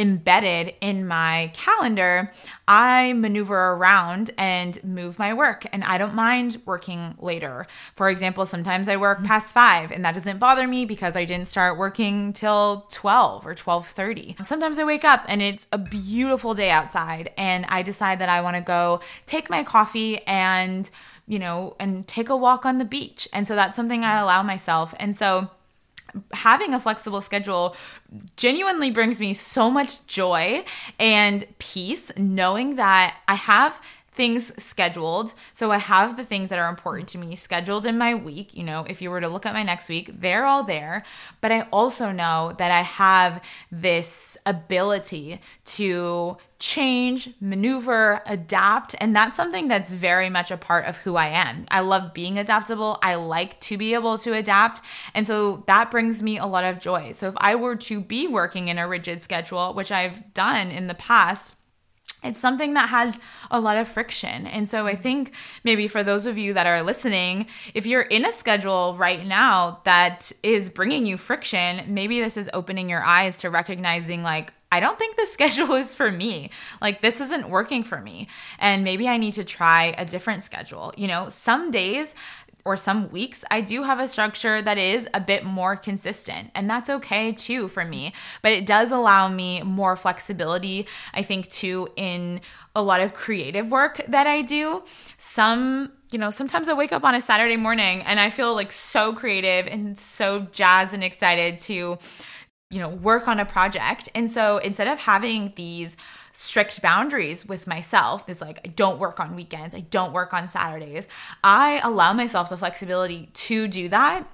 [0.02, 2.32] embedded in my calendar,
[2.66, 7.66] I maneuver around and move my work and I don't mind working later.
[7.94, 11.46] For example, sometimes I work past 5 and that doesn't bother me because I didn't
[11.46, 14.44] start working till 12 or 12:30.
[14.44, 18.40] Sometimes I wake up and it's a beautiful day outside and I decide that I
[18.40, 20.90] want to go take my coffee and
[21.26, 23.28] you know, and take a walk on the beach.
[23.32, 24.92] And so that's something I allow myself.
[24.98, 25.48] And so
[26.32, 27.76] having a flexible schedule
[28.36, 30.64] genuinely brings me so much joy
[30.98, 33.80] and peace knowing that I have
[34.12, 35.34] things scheduled.
[35.52, 38.54] So I have the things that are important to me scheduled in my week.
[38.54, 41.02] You know, if you were to look at my next week, they're all there.
[41.40, 48.94] But I also know that I have this ability to change, maneuver, adapt.
[49.00, 51.66] And that's something that's very much a part of who I am.
[51.70, 52.98] I love being adaptable.
[53.02, 54.82] I like to be able to adapt.
[55.14, 57.12] And so that brings me a lot of joy.
[57.12, 60.86] So if I were to be working in a rigid schedule, which I've done in
[60.86, 61.56] the past,
[62.22, 63.18] it's something that has
[63.50, 64.46] a lot of friction.
[64.46, 65.02] And so I mm-hmm.
[65.02, 69.24] think maybe for those of you that are listening, if you're in a schedule right
[69.26, 74.52] now that is bringing you friction, maybe this is opening your eyes to recognizing, like,
[74.72, 76.50] I don't think the schedule is for me.
[76.80, 78.28] Like, this isn't working for me.
[78.58, 80.94] And maybe I need to try a different schedule.
[80.96, 82.14] You know, some days,
[82.64, 86.50] or some weeks, I do have a structure that is a bit more consistent.
[86.54, 88.12] And that's okay too for me.
[88.40, 92.40] But it does allow me more flexibility, I think, too, in
[92.74, 94.84] a lot of creative work that I do.
[95.18, 98.70] Some you know, sometimes I wake up on a Saturday morning and I feel like
[98.70, 101.98] so creative and so jazzed and excited to,
[102.70, 104.10] you know, work on a project.
[104.14, 105.96] And so instead of having these
[106.32, 108.26] strict boundaries with myself.
[108.26, 111.08] This like I don't work on weekends, I don't work on Saturdays.
[111.44, 114.26] I allow myself the flexibility to do that.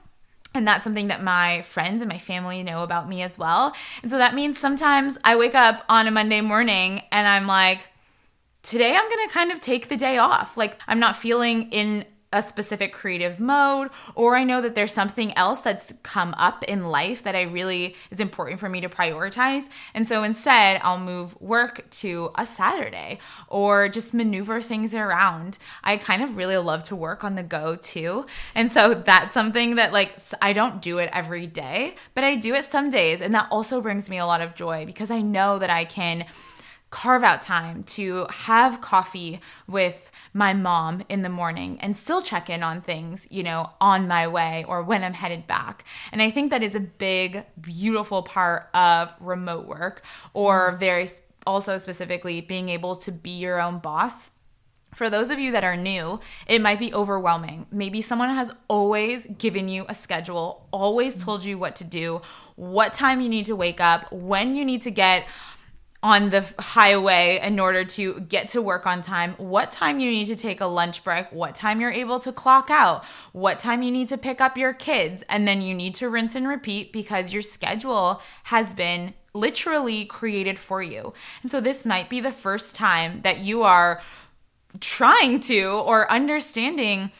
[0.55, 3.75] And that's something that my friends and my family know about me as well.
[4.03, 7.89] And so that means sometimes I wake up on a Monday morning and I'm like,
[8.63, 10.57] today I'm to kind of take the day off.
[10.57, 15.37] Like I'm not feeling in a specific creative mode or I know that there's something
[15.37, 19.69] else that's come up in life that I really is important for me to prioritize.
[19.95, 23.19] And so instead, I'll move work to a Saturday
[23.49, 25.59] or just maneuver things around.
[25.83, 28.27] I kind of really love to work on the go too.
[28.55, 32.55] And so that's something that like I don't do it every day, but I do
[32.55, 35.59] it some days and that also brings me a lot of joy because I know
[35.59, 36.27] that I can
[36.91, 42.49] carve out time to have coffee with my mom in the morning and still check
[42.49, 45.85] in on things, you know, on my way or when I'm headed back.
[46.13, 51.09] And I think that is a big, beautiful part of remote work or very
[51.47, 54.31] also specifically being able to be your own boss.
[54.95, 57.67] For those of you that are new, it might be overwhelming.
[57.71, 62.23] Maybe someone has always given you a schedule, always told you what to do,
[62.57, 65.29] what time you need to wake up, when you need to get
[66.03, 70.27] on the highway in order to get to work on time, what time you need
[70.27, 73.91] to take a lunch break, what time you're able to clock out, what time you
[73.91, 77.33] need to pick up your kids, and then you need to rinse and repeat because
[77.33, 81.13] your schedule has been literally created for you.
[81.43, 84.01] And so this might be the first time that you are
[84.81, 87.11] trying to or understanding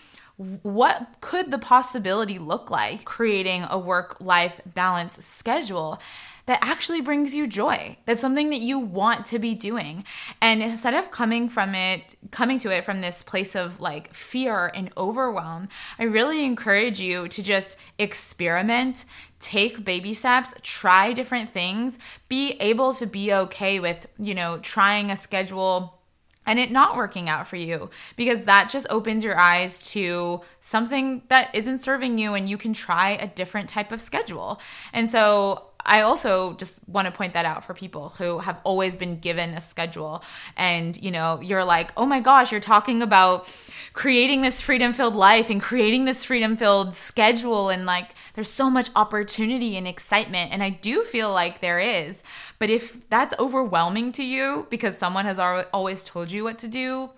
[0.63, 6.01] what could the possibility look like creating a work life balance schedule
[6.49, 7.95] that actually brings you joy.
[8.07, 10.03] That's something that you want to be doing.
[10.41, 14.73] And instead of coming from it, coming to it from this place of like fear
[14.75, 15.69] and overwhelm,
[15.99, 19.05] I really encourage you to just experiment,
[19.41, 21.99] take baby steps, try different things,
[22.31, 25.99] be able to be okay with, you know, trying a schedule
[26.47, 31.21] and it not working out for you because that just opens your eyes to something
[31.29, 34.59] that isn't serving you and you can try a different type of schedule.
[34.95, 38.97] And so I also just want to point that out for people who have always
[38.97, 40.23] been given a schedule
[40.57, 43.49] and you know you're like oh my gosh you're talking about
[43.93, 48.71] creating this freedom filled life and creating this freedom filled schedule and like there's so
[48.71, 50.53] much opportunity and excitement.
[50.53, 52.23] And I do feel like there is.
[52.59, 57.11] But if that's overwhelming to you because someone has always told you what to do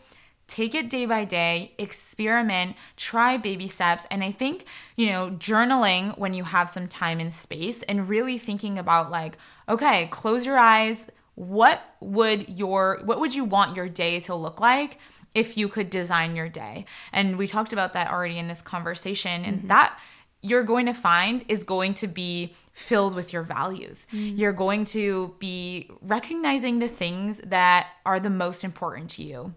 [0.51, 4.07] take it day by day, experiment, try baby steps.
[4.11, 4.65] And I think,
[4.97, 9.39] you know, journaling when you have some time and space and really thinking about like,
[9.69, 11.07] okay, close your eyes.
[11.37, 14.99] What would your what would you want your day to look like?
[15.33, 16.85] if you could design your day.
[17.13, 19.45] And we talked about that already in this conversation.
[19.45, 19.69] And mm-hmm.
[19.69, 19.97] that
[20.43, 24.07] you're going to find is going to be filled with your values.
[24.13, 24.39] Mm-hmm.
[24.39, 29.55] You're going to be recognizing the things that are the most important to you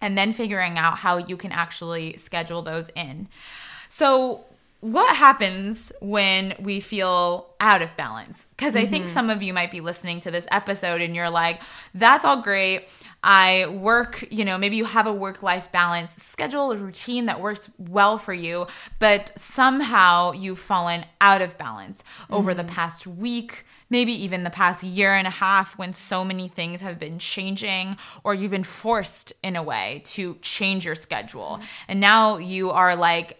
[0.00, 3.28] and then figuring out how you can actually schedule those in.
[3.88, 4.44] So,
[4.80, 8.46] what happens when we feel out of balance?
[8.56, 8.86] Because mm-hmm.
[8.86, 9.14] I think mm-hmm.
[9.14, 11.60] some of you might be listening to this episode and you're like,
[11.94, 12.88] that's all great.
[13.22, 17.40] I work, you know, maybe you have a work life balance schedule, a routine that
[17.40, 18.66] works well for you,
[18.98, 22.34] but somehow you've fallen out of balance mm-hmm.
[22.34, 22.72] over the mm-hmm.
[22.72, 26.98] past week, maybe even the past year and a half when so many things have
[26.98, 31.58] been changing or you've been forced in a way to change your schedule.
[31.58, 31.84] Mm-hmm.
[31.88, 33.36] And now you are like,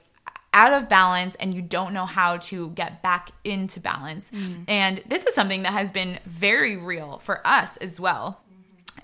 [0.53, 4.33] out of balance and you don't know how to get back into balance.
[4.33, 4.65] Mm-hmm.
[4.67, 8.41] And this is something that has been very real for us as well.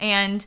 [0.00, 0.44] And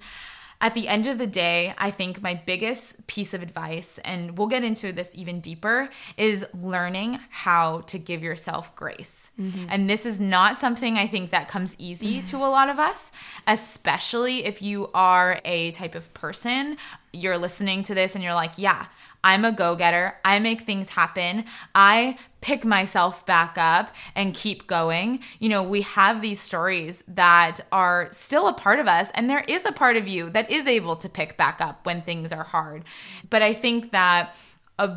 [0.62, 4.48] at the end of the day, I think my biggest piece of advice, and we'll
[4.48, 9.32] get into this even deeper, is learning how to give yourself grace.
[9.40, 9.68] Mm-hmm.
[9.70, 12.26] And this is not something I think that comes easy mm-hmm.
[12.26, 13.12] to a lot of us,
[13.48, 16.76] especially if you are a type of person,
[17.14, 18.88] you're listening to this and you're like, yeah,
[19.24, 20.18] I'm a go getter.
[20.24, 21.46] I make things happen.
[21.76, 25.20] I pick myself back up and keep going.
[25.40, 29.44] You know, we have these stories that are still a part of us, and there
[29.48, 32.44] is a part of you that is able to pick back up when things are
[32.44, 32.84] hard.
[33.30, 34.36] But I think that
[34.78, 34.88] a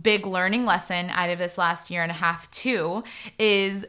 [0.00, 3.02] big learning lesson out of this last year and a half, too,
[3.38, 3.84] is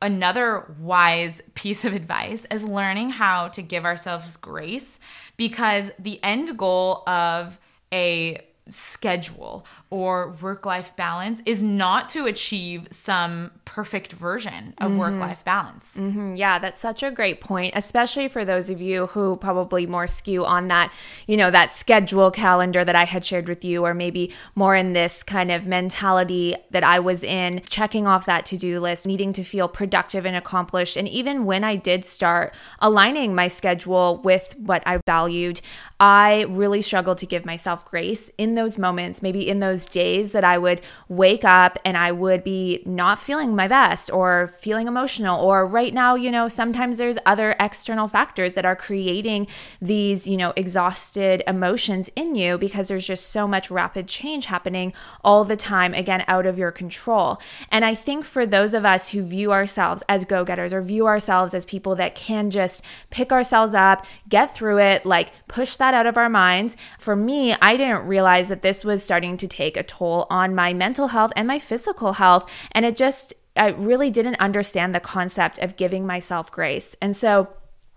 [0.00, 4.98] another wise piece of advice is learning how to give ourselves grace
[5.36, 7.58] because the end goal of
[7.92, 15.00] a schedule or work life balance is not to achieve some perfect version of mm-hmm.
[15.00, 15.96] work life balance.
[15.96, 16.34] Mm-hmm.
[16.34, 20.44] Yeah, that's such a great point, especially for those of you who probably more skew
[20.44, 20.92] on that,
[21.26, 24.92] you know, that schedule calendar that I had shared with you, or maybe more in
[24.92, 29.32] this kind of mentality that I was in, checking off that to do list, needing
[29.34, 30.96] to feel productive and accomplished.
[30.96, 35.60] And even when I did start aligning my schedule with what I valued,
[35.98, 40.44] I really struggled to give myself grace in those moments, maybe in those days that
[40.44, 45.42] I would wake up and I would be not feeling my best or feeling emotional.
[45.42, 49.46] Or right now, you know, sometimes there's other external factors that are creating
[49.80, 54.92] these, you know, exhausted emotions in you because there's just so much rapid change happening
[55.24, 57.40] all the time, again, out of your control.
[57.70, 61.06] And I think for those of us who view ourselves as go getters or view
[61.06, 65.85] ourselves as people that can just pick ourselves up, get through it, like push that
[65.94, 69.76] out of our minds, for me, I didn't realize that this was starting to take
[69.76, 72.50] a toll on my mental health and my physical health.
[72.72, 76.94] And it just, I really didn't understand the concept of giving myself grace.
[77.00, 77.48] And so,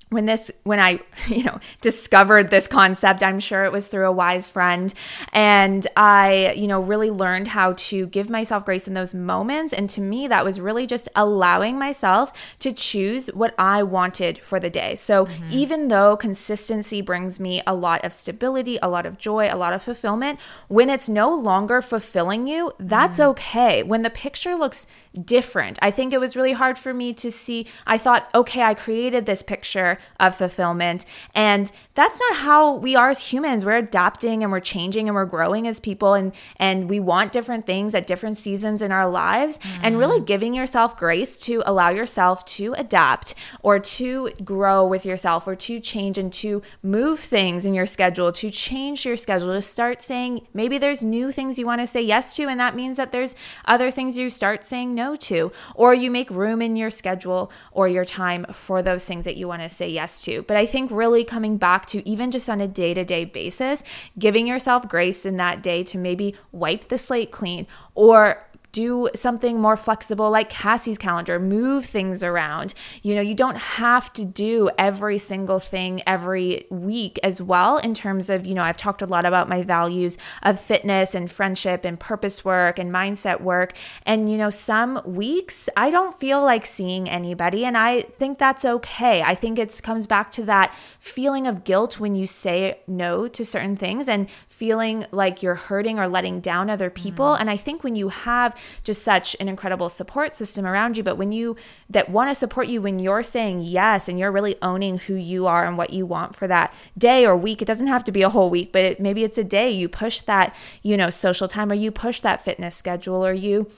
[0.10, 4.12] when this when i you know discovered this concept i'm sure it was through a
[4.12, 4.94] wise friend
[5.34, 9.90] and i you know really learned how to give myself grace in those moments and
[9.90, 14.70] to me that was really just allowing myself to choose what i wanted for the
[14.70, 15.48] day so mm-hmm.
[15.52, 19.74] even though consistency brings me a lot of stability a lot of joy a lot
[19.74, 23.30] of fulfillment when it's no longer fulfilling you that's mm-hmm.
[23.30, 24.88] okay when the picture looks
[25.26, 25.80] different.
[25.82, 27.68] I think it was really hard for me to see.
[27.88, 31.06] I thought, okay, I created this picture of fulfillment.
[31.34, 33.66] And that's not how we are as humans.
[33.66, 37.66] We're adapting and we're changing and we're growing as people and and we want different
[37.66, 39.80] things at different seasons in our lives mm.
[39.82, 40.26] and really mm.
[40.26, 45.80] giving yourself grace to allow yourself to adapt or to grow with yourself or to
[45.80, 50.48] change and to move things in your schedule, to change your schedule, to start saying
[50.54, 53.36] maybe there's new things you want to say yes to and that means that there's
[53.66, 57.88] other things you start saying no to, or you make room in your schedule or
[57.88, 60.44] your time for those things that you want to say yes to.
[60.44, 63.84] But I think really coming back to even just on a day to day basis,
[64.18, 69.60] giving yourself grace in that day to maybe wipe the slate clean or do something
[69.60, 72.74] more flexible like Cassie's calendar, move things around.
[73.02, 77.94] You know, you don't have to do every single thing every week as well, in
[77.94, 81.86] terms of, you know, I've talked a lot about my values of fitness and friendship
[81.86, 83.74] and purpose work and mindset work.
[84.06, 88.66] And, you know, some weeks I don't feel like seeing anybody, and I think that's
[88.66, 89.22] okay.
[89.22, 93.46] I think it comes back to that feeling of guilt when you say no to
[93.46, 97.28] certain things and feeling like you're hurting or letting down other people.
[97.28, 97.42] Mm-hmm.
[97.42, 101.04] And I think when you have just such an incredible support system around you.
[101.04, 101.56] But when you
[101.90, 105.48] that want to support you, when you're saying yes and you're really owning who you
[105.48, 108.22] are and what you want for that day or week, it doesn't have to be
[108.22, 111.48] a whole week, but it, maybe it's a day you push that, you know, social
[111.48, 113.70] time or you push that fitness schedule or you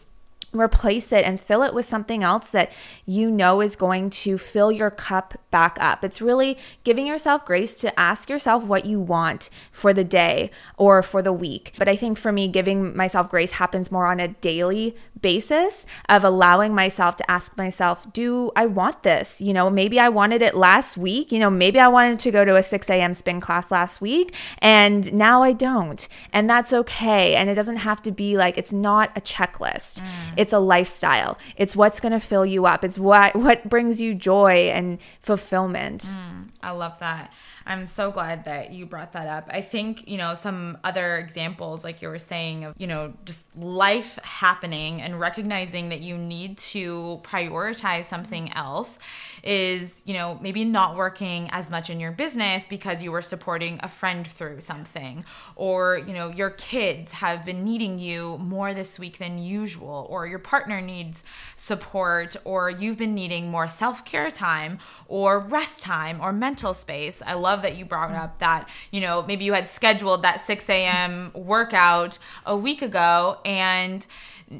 [0.54, 2.72] replace it and fill it with something else that
[3.06, 6.04] you know is going to fill your cup back up.
[6.04, 11.02] It's really giving yourself grace to ask yourself what you want for the day or
[11.04, 11.74] for the week.
[11.78, 16.24] But I think for me, giving myself grace happens more on a daily basis of
[16.24, 19.42] allowing myself to ask myself, do I want this?
[19.42, 21.32] You know, maybe I wanted it last week.
[21.32, 23.14] You know, maybe I wanted to go to a 6 a.m.
[23.14, 26.08] spin class last week and now I don't.
[26.34, 27.36] And that's okay.
[27.36, 30.02] And it doesn't have to be like, it's not a checklist.
[30.02, 31.38] Mm it's a lifestyle.
[31.56, 32.84] It's what's going to fill you up.
[32.84, 36.06] It's what what brings you joy and fulfillment.
[36.06, 37.34] Mm, I love that.
[37.66, 39.48] I'm so glad that you brought that up.
[39.52, 43.56] I think, you know, some other examples, like you were saying, of, you know, just
[43.56, 49.00] life happening and recognizing that you need to prioritize something else
[49.44, 53.80] is, you know, maybe not working as much in your business because you were supporting
[53.82, 59.00] a friend through something, or, you know, your kids have been needing you more this
[59.00, 61.24] week than usual, or your partner needs
[61.56, 67.22] support, or you've been needing more self care time, or rest time, or mental space.
[67.26, 70.70] I love that you brought up that, you know, maybe you had scheduled that 6
[70.70, 71.32] a.m.
[71.34, 74.06] workout a week ago and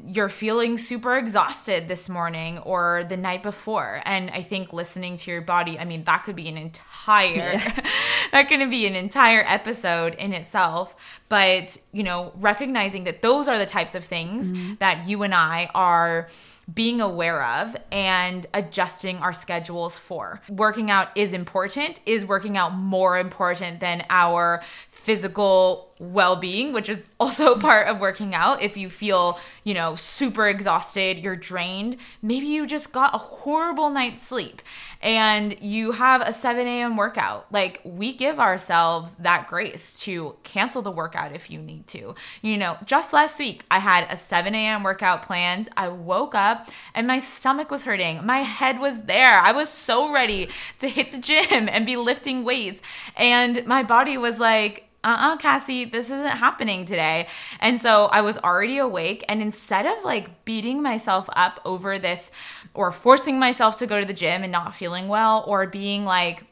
[0.06, 4.00] you're feeling super exhausted this morning or the night before.
[4.04, 7.86] And I think listening to your body, I mean, that could be an entire, yeah.
[8.32, 10.96] that could be an entire episode in itself.
[11.28, 14.74] But, you know, recognizing that those are the types of things mm-hmm.
[14.78, 16.28] that you and I are
[16.72, 20.40] being aware of and adjusting our schedules for.
[20.48, 22.00] Working out is important.
[22.06, 28.34] Is working out more important than our physical well-being which is also part of working
[28.34, 28.62] out.
[28.62, 33.90] If you feel you know super exhausted you're drained maybe you just got a horrible
[33.90, 34.62] night's sleep
[35.00, 37.46] and you have a 7 a.m workout.
[37.52, 42.14] Like we give ourselves that grace to cancel the workout if you need to.
[42.42, 45.68] You know just last week i had a 7 a.m workout planned.
[45.76, 48.24] I woke up and my stomach was hurting.
[48.24, 49.38] My head was there.
[49.38, 50.48] I was so ready
[50.78, 52.82] to hit the gym and be lifting weights.
[53.16, 57.26] And my body was like uh-uh cassie this isn't happening today
[57.60, 62.30] and so i was already awake and instead of like beating myself up over this
[62.74, 66.44] or forcing myself to go to the gym and not feeling well or being like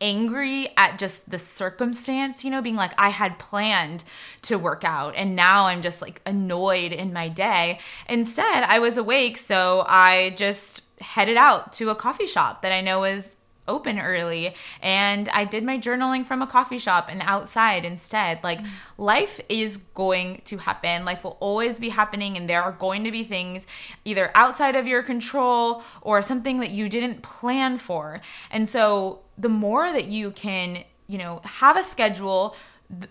[0.00, 4.04] angry at just the circumstance, you know, being like, I had planned
[4.42, 7.78] to work out and now I'm just like annoyed in my day.
[8.08, 12.80] Instead, I was awake, so I just headed out to a coffee shop that I
[12.80, 13.36] know is
[13.68, 18.42] open early and I did my journaling from a coffee shop and outside instead.
[18.42, 19.02] Like mm-hmm.
[19.02, 21.04] life is going to happen.
[21.04, 23.66] Life will always be happening and there are going to be things
[24.04, 28.20] either outside of your control or something that you didn't plan for.
[28.50, 32.56] And so the more that you can, you know, have a schedule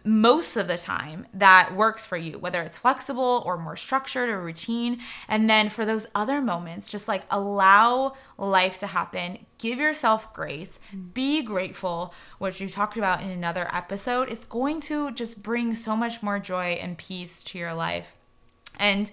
[0.04, 4.42] most of the time that works for you, whether it's flexible or more structured or
[4.42, 5.00] routine.
[5.28, 10.80] And then for those other moments, just like allow life to happen, give yourself grace,
[11.14, 14.30] be grateful, which we talked about in another episode.
[14.30, 18.16] It's going to just bring so much more joy and peace to your life.
[18.80, 19.12] And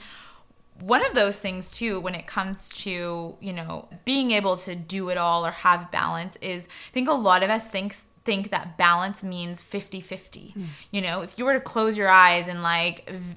[0.81, 5.09] one of those things too when it comes to you know being able to do
[5.09, 7.95] it all or have balance is i think a lot of us think
[8.25, 10.65] think that balance means 50-50 mm.
[10.91, 13.37] you know if you were to close your eyes and like v-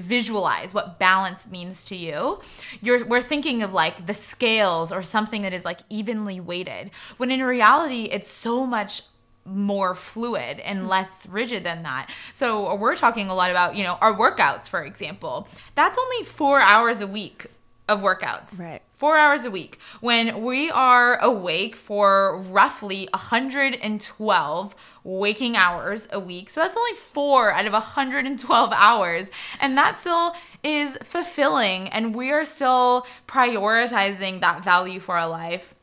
[0.00, 2.40] visualize what balance means to you
[2.80, 7.30] you're we're thinking of like the scales or something that is like evenly weighted when
[7.30, 9.02] in reality it's so much
[9.44, 10.86] more fluid and hmm.
[10.88, 12.10] less rigid than that.
[12.32, 15.48] So we're talking a lot about, you know, our workouts, for example.
[15.74, 17.46] That's only four hours a week
[17.88, 18.60] of workouts.
[18.60, 24.74] Right four hours a week when we are awake for roughly 112
[25.04, 26.50] waking hours a week.
[26.50, 29.30] So that's only four out of 112 hours.
[29.60, 30.34] And that still
[30.64, 31.88] is fulfilling.
[31.88, 35.74] And we are still prioritizing that value for our life.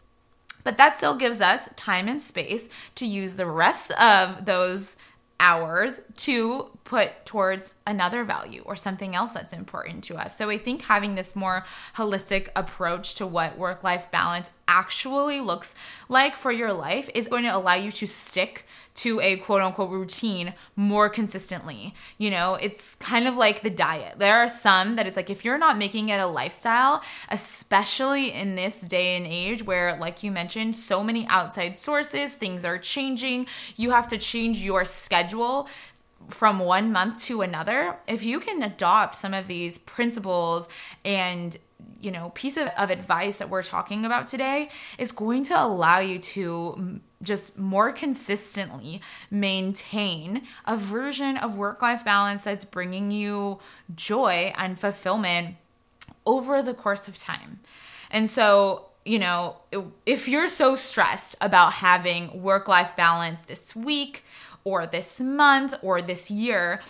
[0.66, 4.98] But that still gives us time and space to use the rest of those
[5.40, 10.38] hours to put towards another value or something else that's important to us.
[10.38, 11.66] So I think having this more
[11.96, 15.76] holistic approach to what work life balance actually looks
[16.10, 19.90] like for your life is going to allow you to stick to a quote unquote
[19.90, 21.94] routine more consistently.
[22.18, 24.20] You know, it's kind of like the diet.
[24.20, 28.56] There are some that it's like if you're not making it a lifestyle, especially in
[28.56, 33.48] this day and age where, like you mentioned, so many outside sources, things are changing,
[33.76, 35.68] you have to change your schedule
[36.30, 40.68] from one month to another, if you can adopt some of these principles
[41.04, 41.58] and
[42.00, 46.00] you know piece of, of advice that we're talking about today is going to allow
[46.00, 53.60] you to just more consistently maintain a version of work life balance that's bringing you
[53.96, 55.56] joy and fulfillment
[56.26, 57.60] over the course of time.
[58.12, 59.58] And so, you know,
[60.06, 64.24] if you're so stressed about having work life balance this week
[64.64, 66.82] or this month or this year,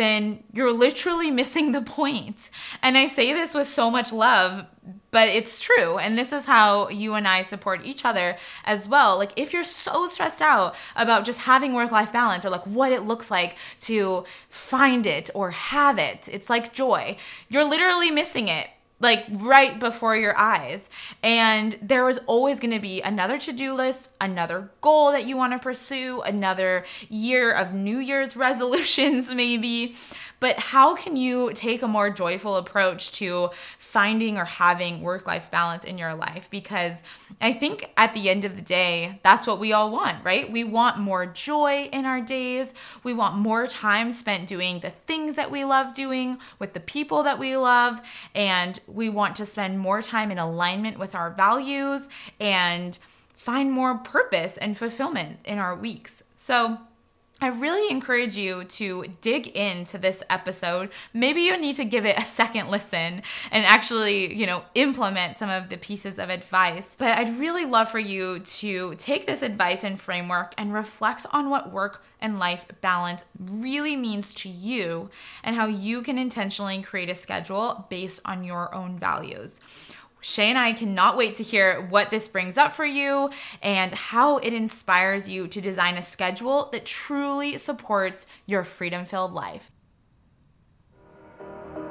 [0.00, 2.50] then you're literally missing the point.
[2.82, 4.66] And I say this with so much love,
[5.10, 5.98] but it's true.
[5.98, 9.18] And this is how you and I support each other as well.
[9.18, 12.92] Like, if you're so stressed out about just having work life balance or like what
[12.92, 17.16] it looks like to find it or have it, it's like joy.
[17.48, 18.68] You're literally missing it
[19.00, 20.88] like right before your eyes.
[21.22, 25.36] And there was always going to be another to do list, another goal that you
[25.36, 29.96] want to pursue, another year of New Year's resolutions, maybe.
[30.40, 35.50] But how can you take a more joyful approach to finding or having work life
[35.50, 36.48] balance in your life?
[36.50, 37.02] Because
[37.42, 40.50] I think at the end of the day, that's what we all want, right?
[40.50, 42.72] We want more joy in our days.
[43.04, 47.22] We want more time spent doing the things that we love doing with the people
[47.24, 48.00] that we love.
[48.34, 52.98] And we want to spend more time in alignment with our values and
[53.36, 56.22] find more purpose and fulfillment in our weeks.
[56.36, 56.78] So,
[57.42, 60.90] I really encourage you to dig into this episode.
[61.14, 65.48] Maybe you need to give it a second listen and actually, you know, implement some
[65.48, 66.96] of the pieces of advice.
[66.98, 71.48] But I'd really love for you to take this advice and framework and reflect on
[71.48, 75.08] what work and life balance really means to you
[75.42, 79.60] and how you can intentionally create a schedule based on your own values
[80.20, 83.30] Shay and I cannot wait to hear what this brings up for you
[83.62, 89.32] and how it inspires you to design a schedule that truly supports your freedom filled
[89.32, 89.70] life.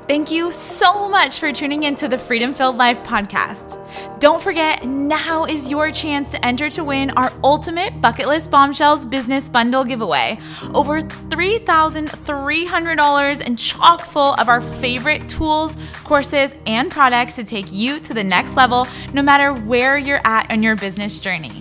[0.09, 3.77] Thank you so much for tuning into the Freedom Filled Life podcast.
[4.19, 9.05] Don't forget, now is your chance to enter to win our ultimate bucket list bombshells
[9.05, 10.39] business bundle giveaway.
[10.73, 17.99] Over $3,300 and chock full of our favorite tools, courses, and products to take you
[17.99, 21.51] to the next level, no matter where you're at on your business journey.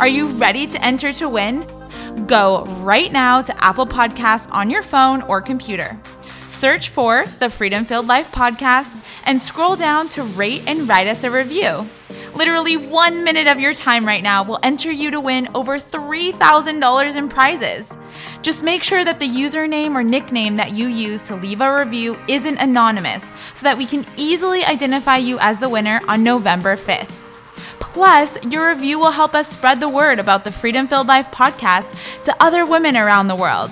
[0.00, 1.64] Are you ready to enter to win?
[2.26, 5.96] Go right now to Apple Podcasts on your phone or computer.
[6.48, 11.24] Search for the Freedom Filled Life podcast and scroll down to rate and write us
[11.24, 11.86] a review.
[12.34, 17.16] Literally one minute of your time right now will enter you to win over $3,000
[17.16, 17.96] in prizes.
[18.42, 22.18] Just make sure that the username or nickname that you use to leave a review
[22.28, 23.24] isn't anonymous
[23.54, 27.10] so that we can easily identify you as the winner on November 5th.
[27.80, 32.24] Plus, your review will help us spread the word about the Freedom Filled Life podcast
[32.24, 33.70] to other women around the world.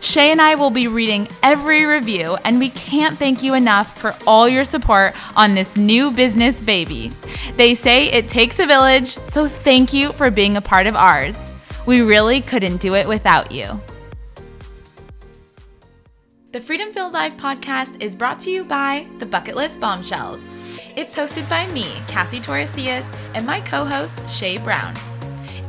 [0.00, 4.14] Shay and I will be reading every review, and we can't thank you enough for
[4.26, 7.12] all your support on this new business baby.
[7.56, 11.52] They say it takes a village, so thank you for being a part of ours.
[11.84, 13.78] We really couldn't do it without you.
[16.52, 20.40] The Freedom Filled Life podcast is brought to you by the Bucket List Bombshells.
[20.96, 24.94] It's hosted by me, Cassie Torresillas, and my co host, Shay Brown.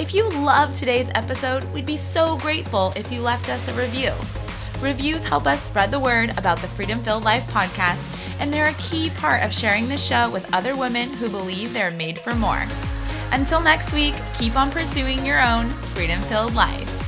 [0.01, 4.11] If you loved today's episode, we'd be so grateful if you left us a review.
[4.81, 8.01] Reviews help us spread the word about the Freedom Filled Life podcast,
[8.39, 11.91] and they're a key part of sharing the show with other women who believe they're
[11.91, 12.65] made for more.
[13.31, 17.00] Until next week, keep on pursuing your own freedom filled life.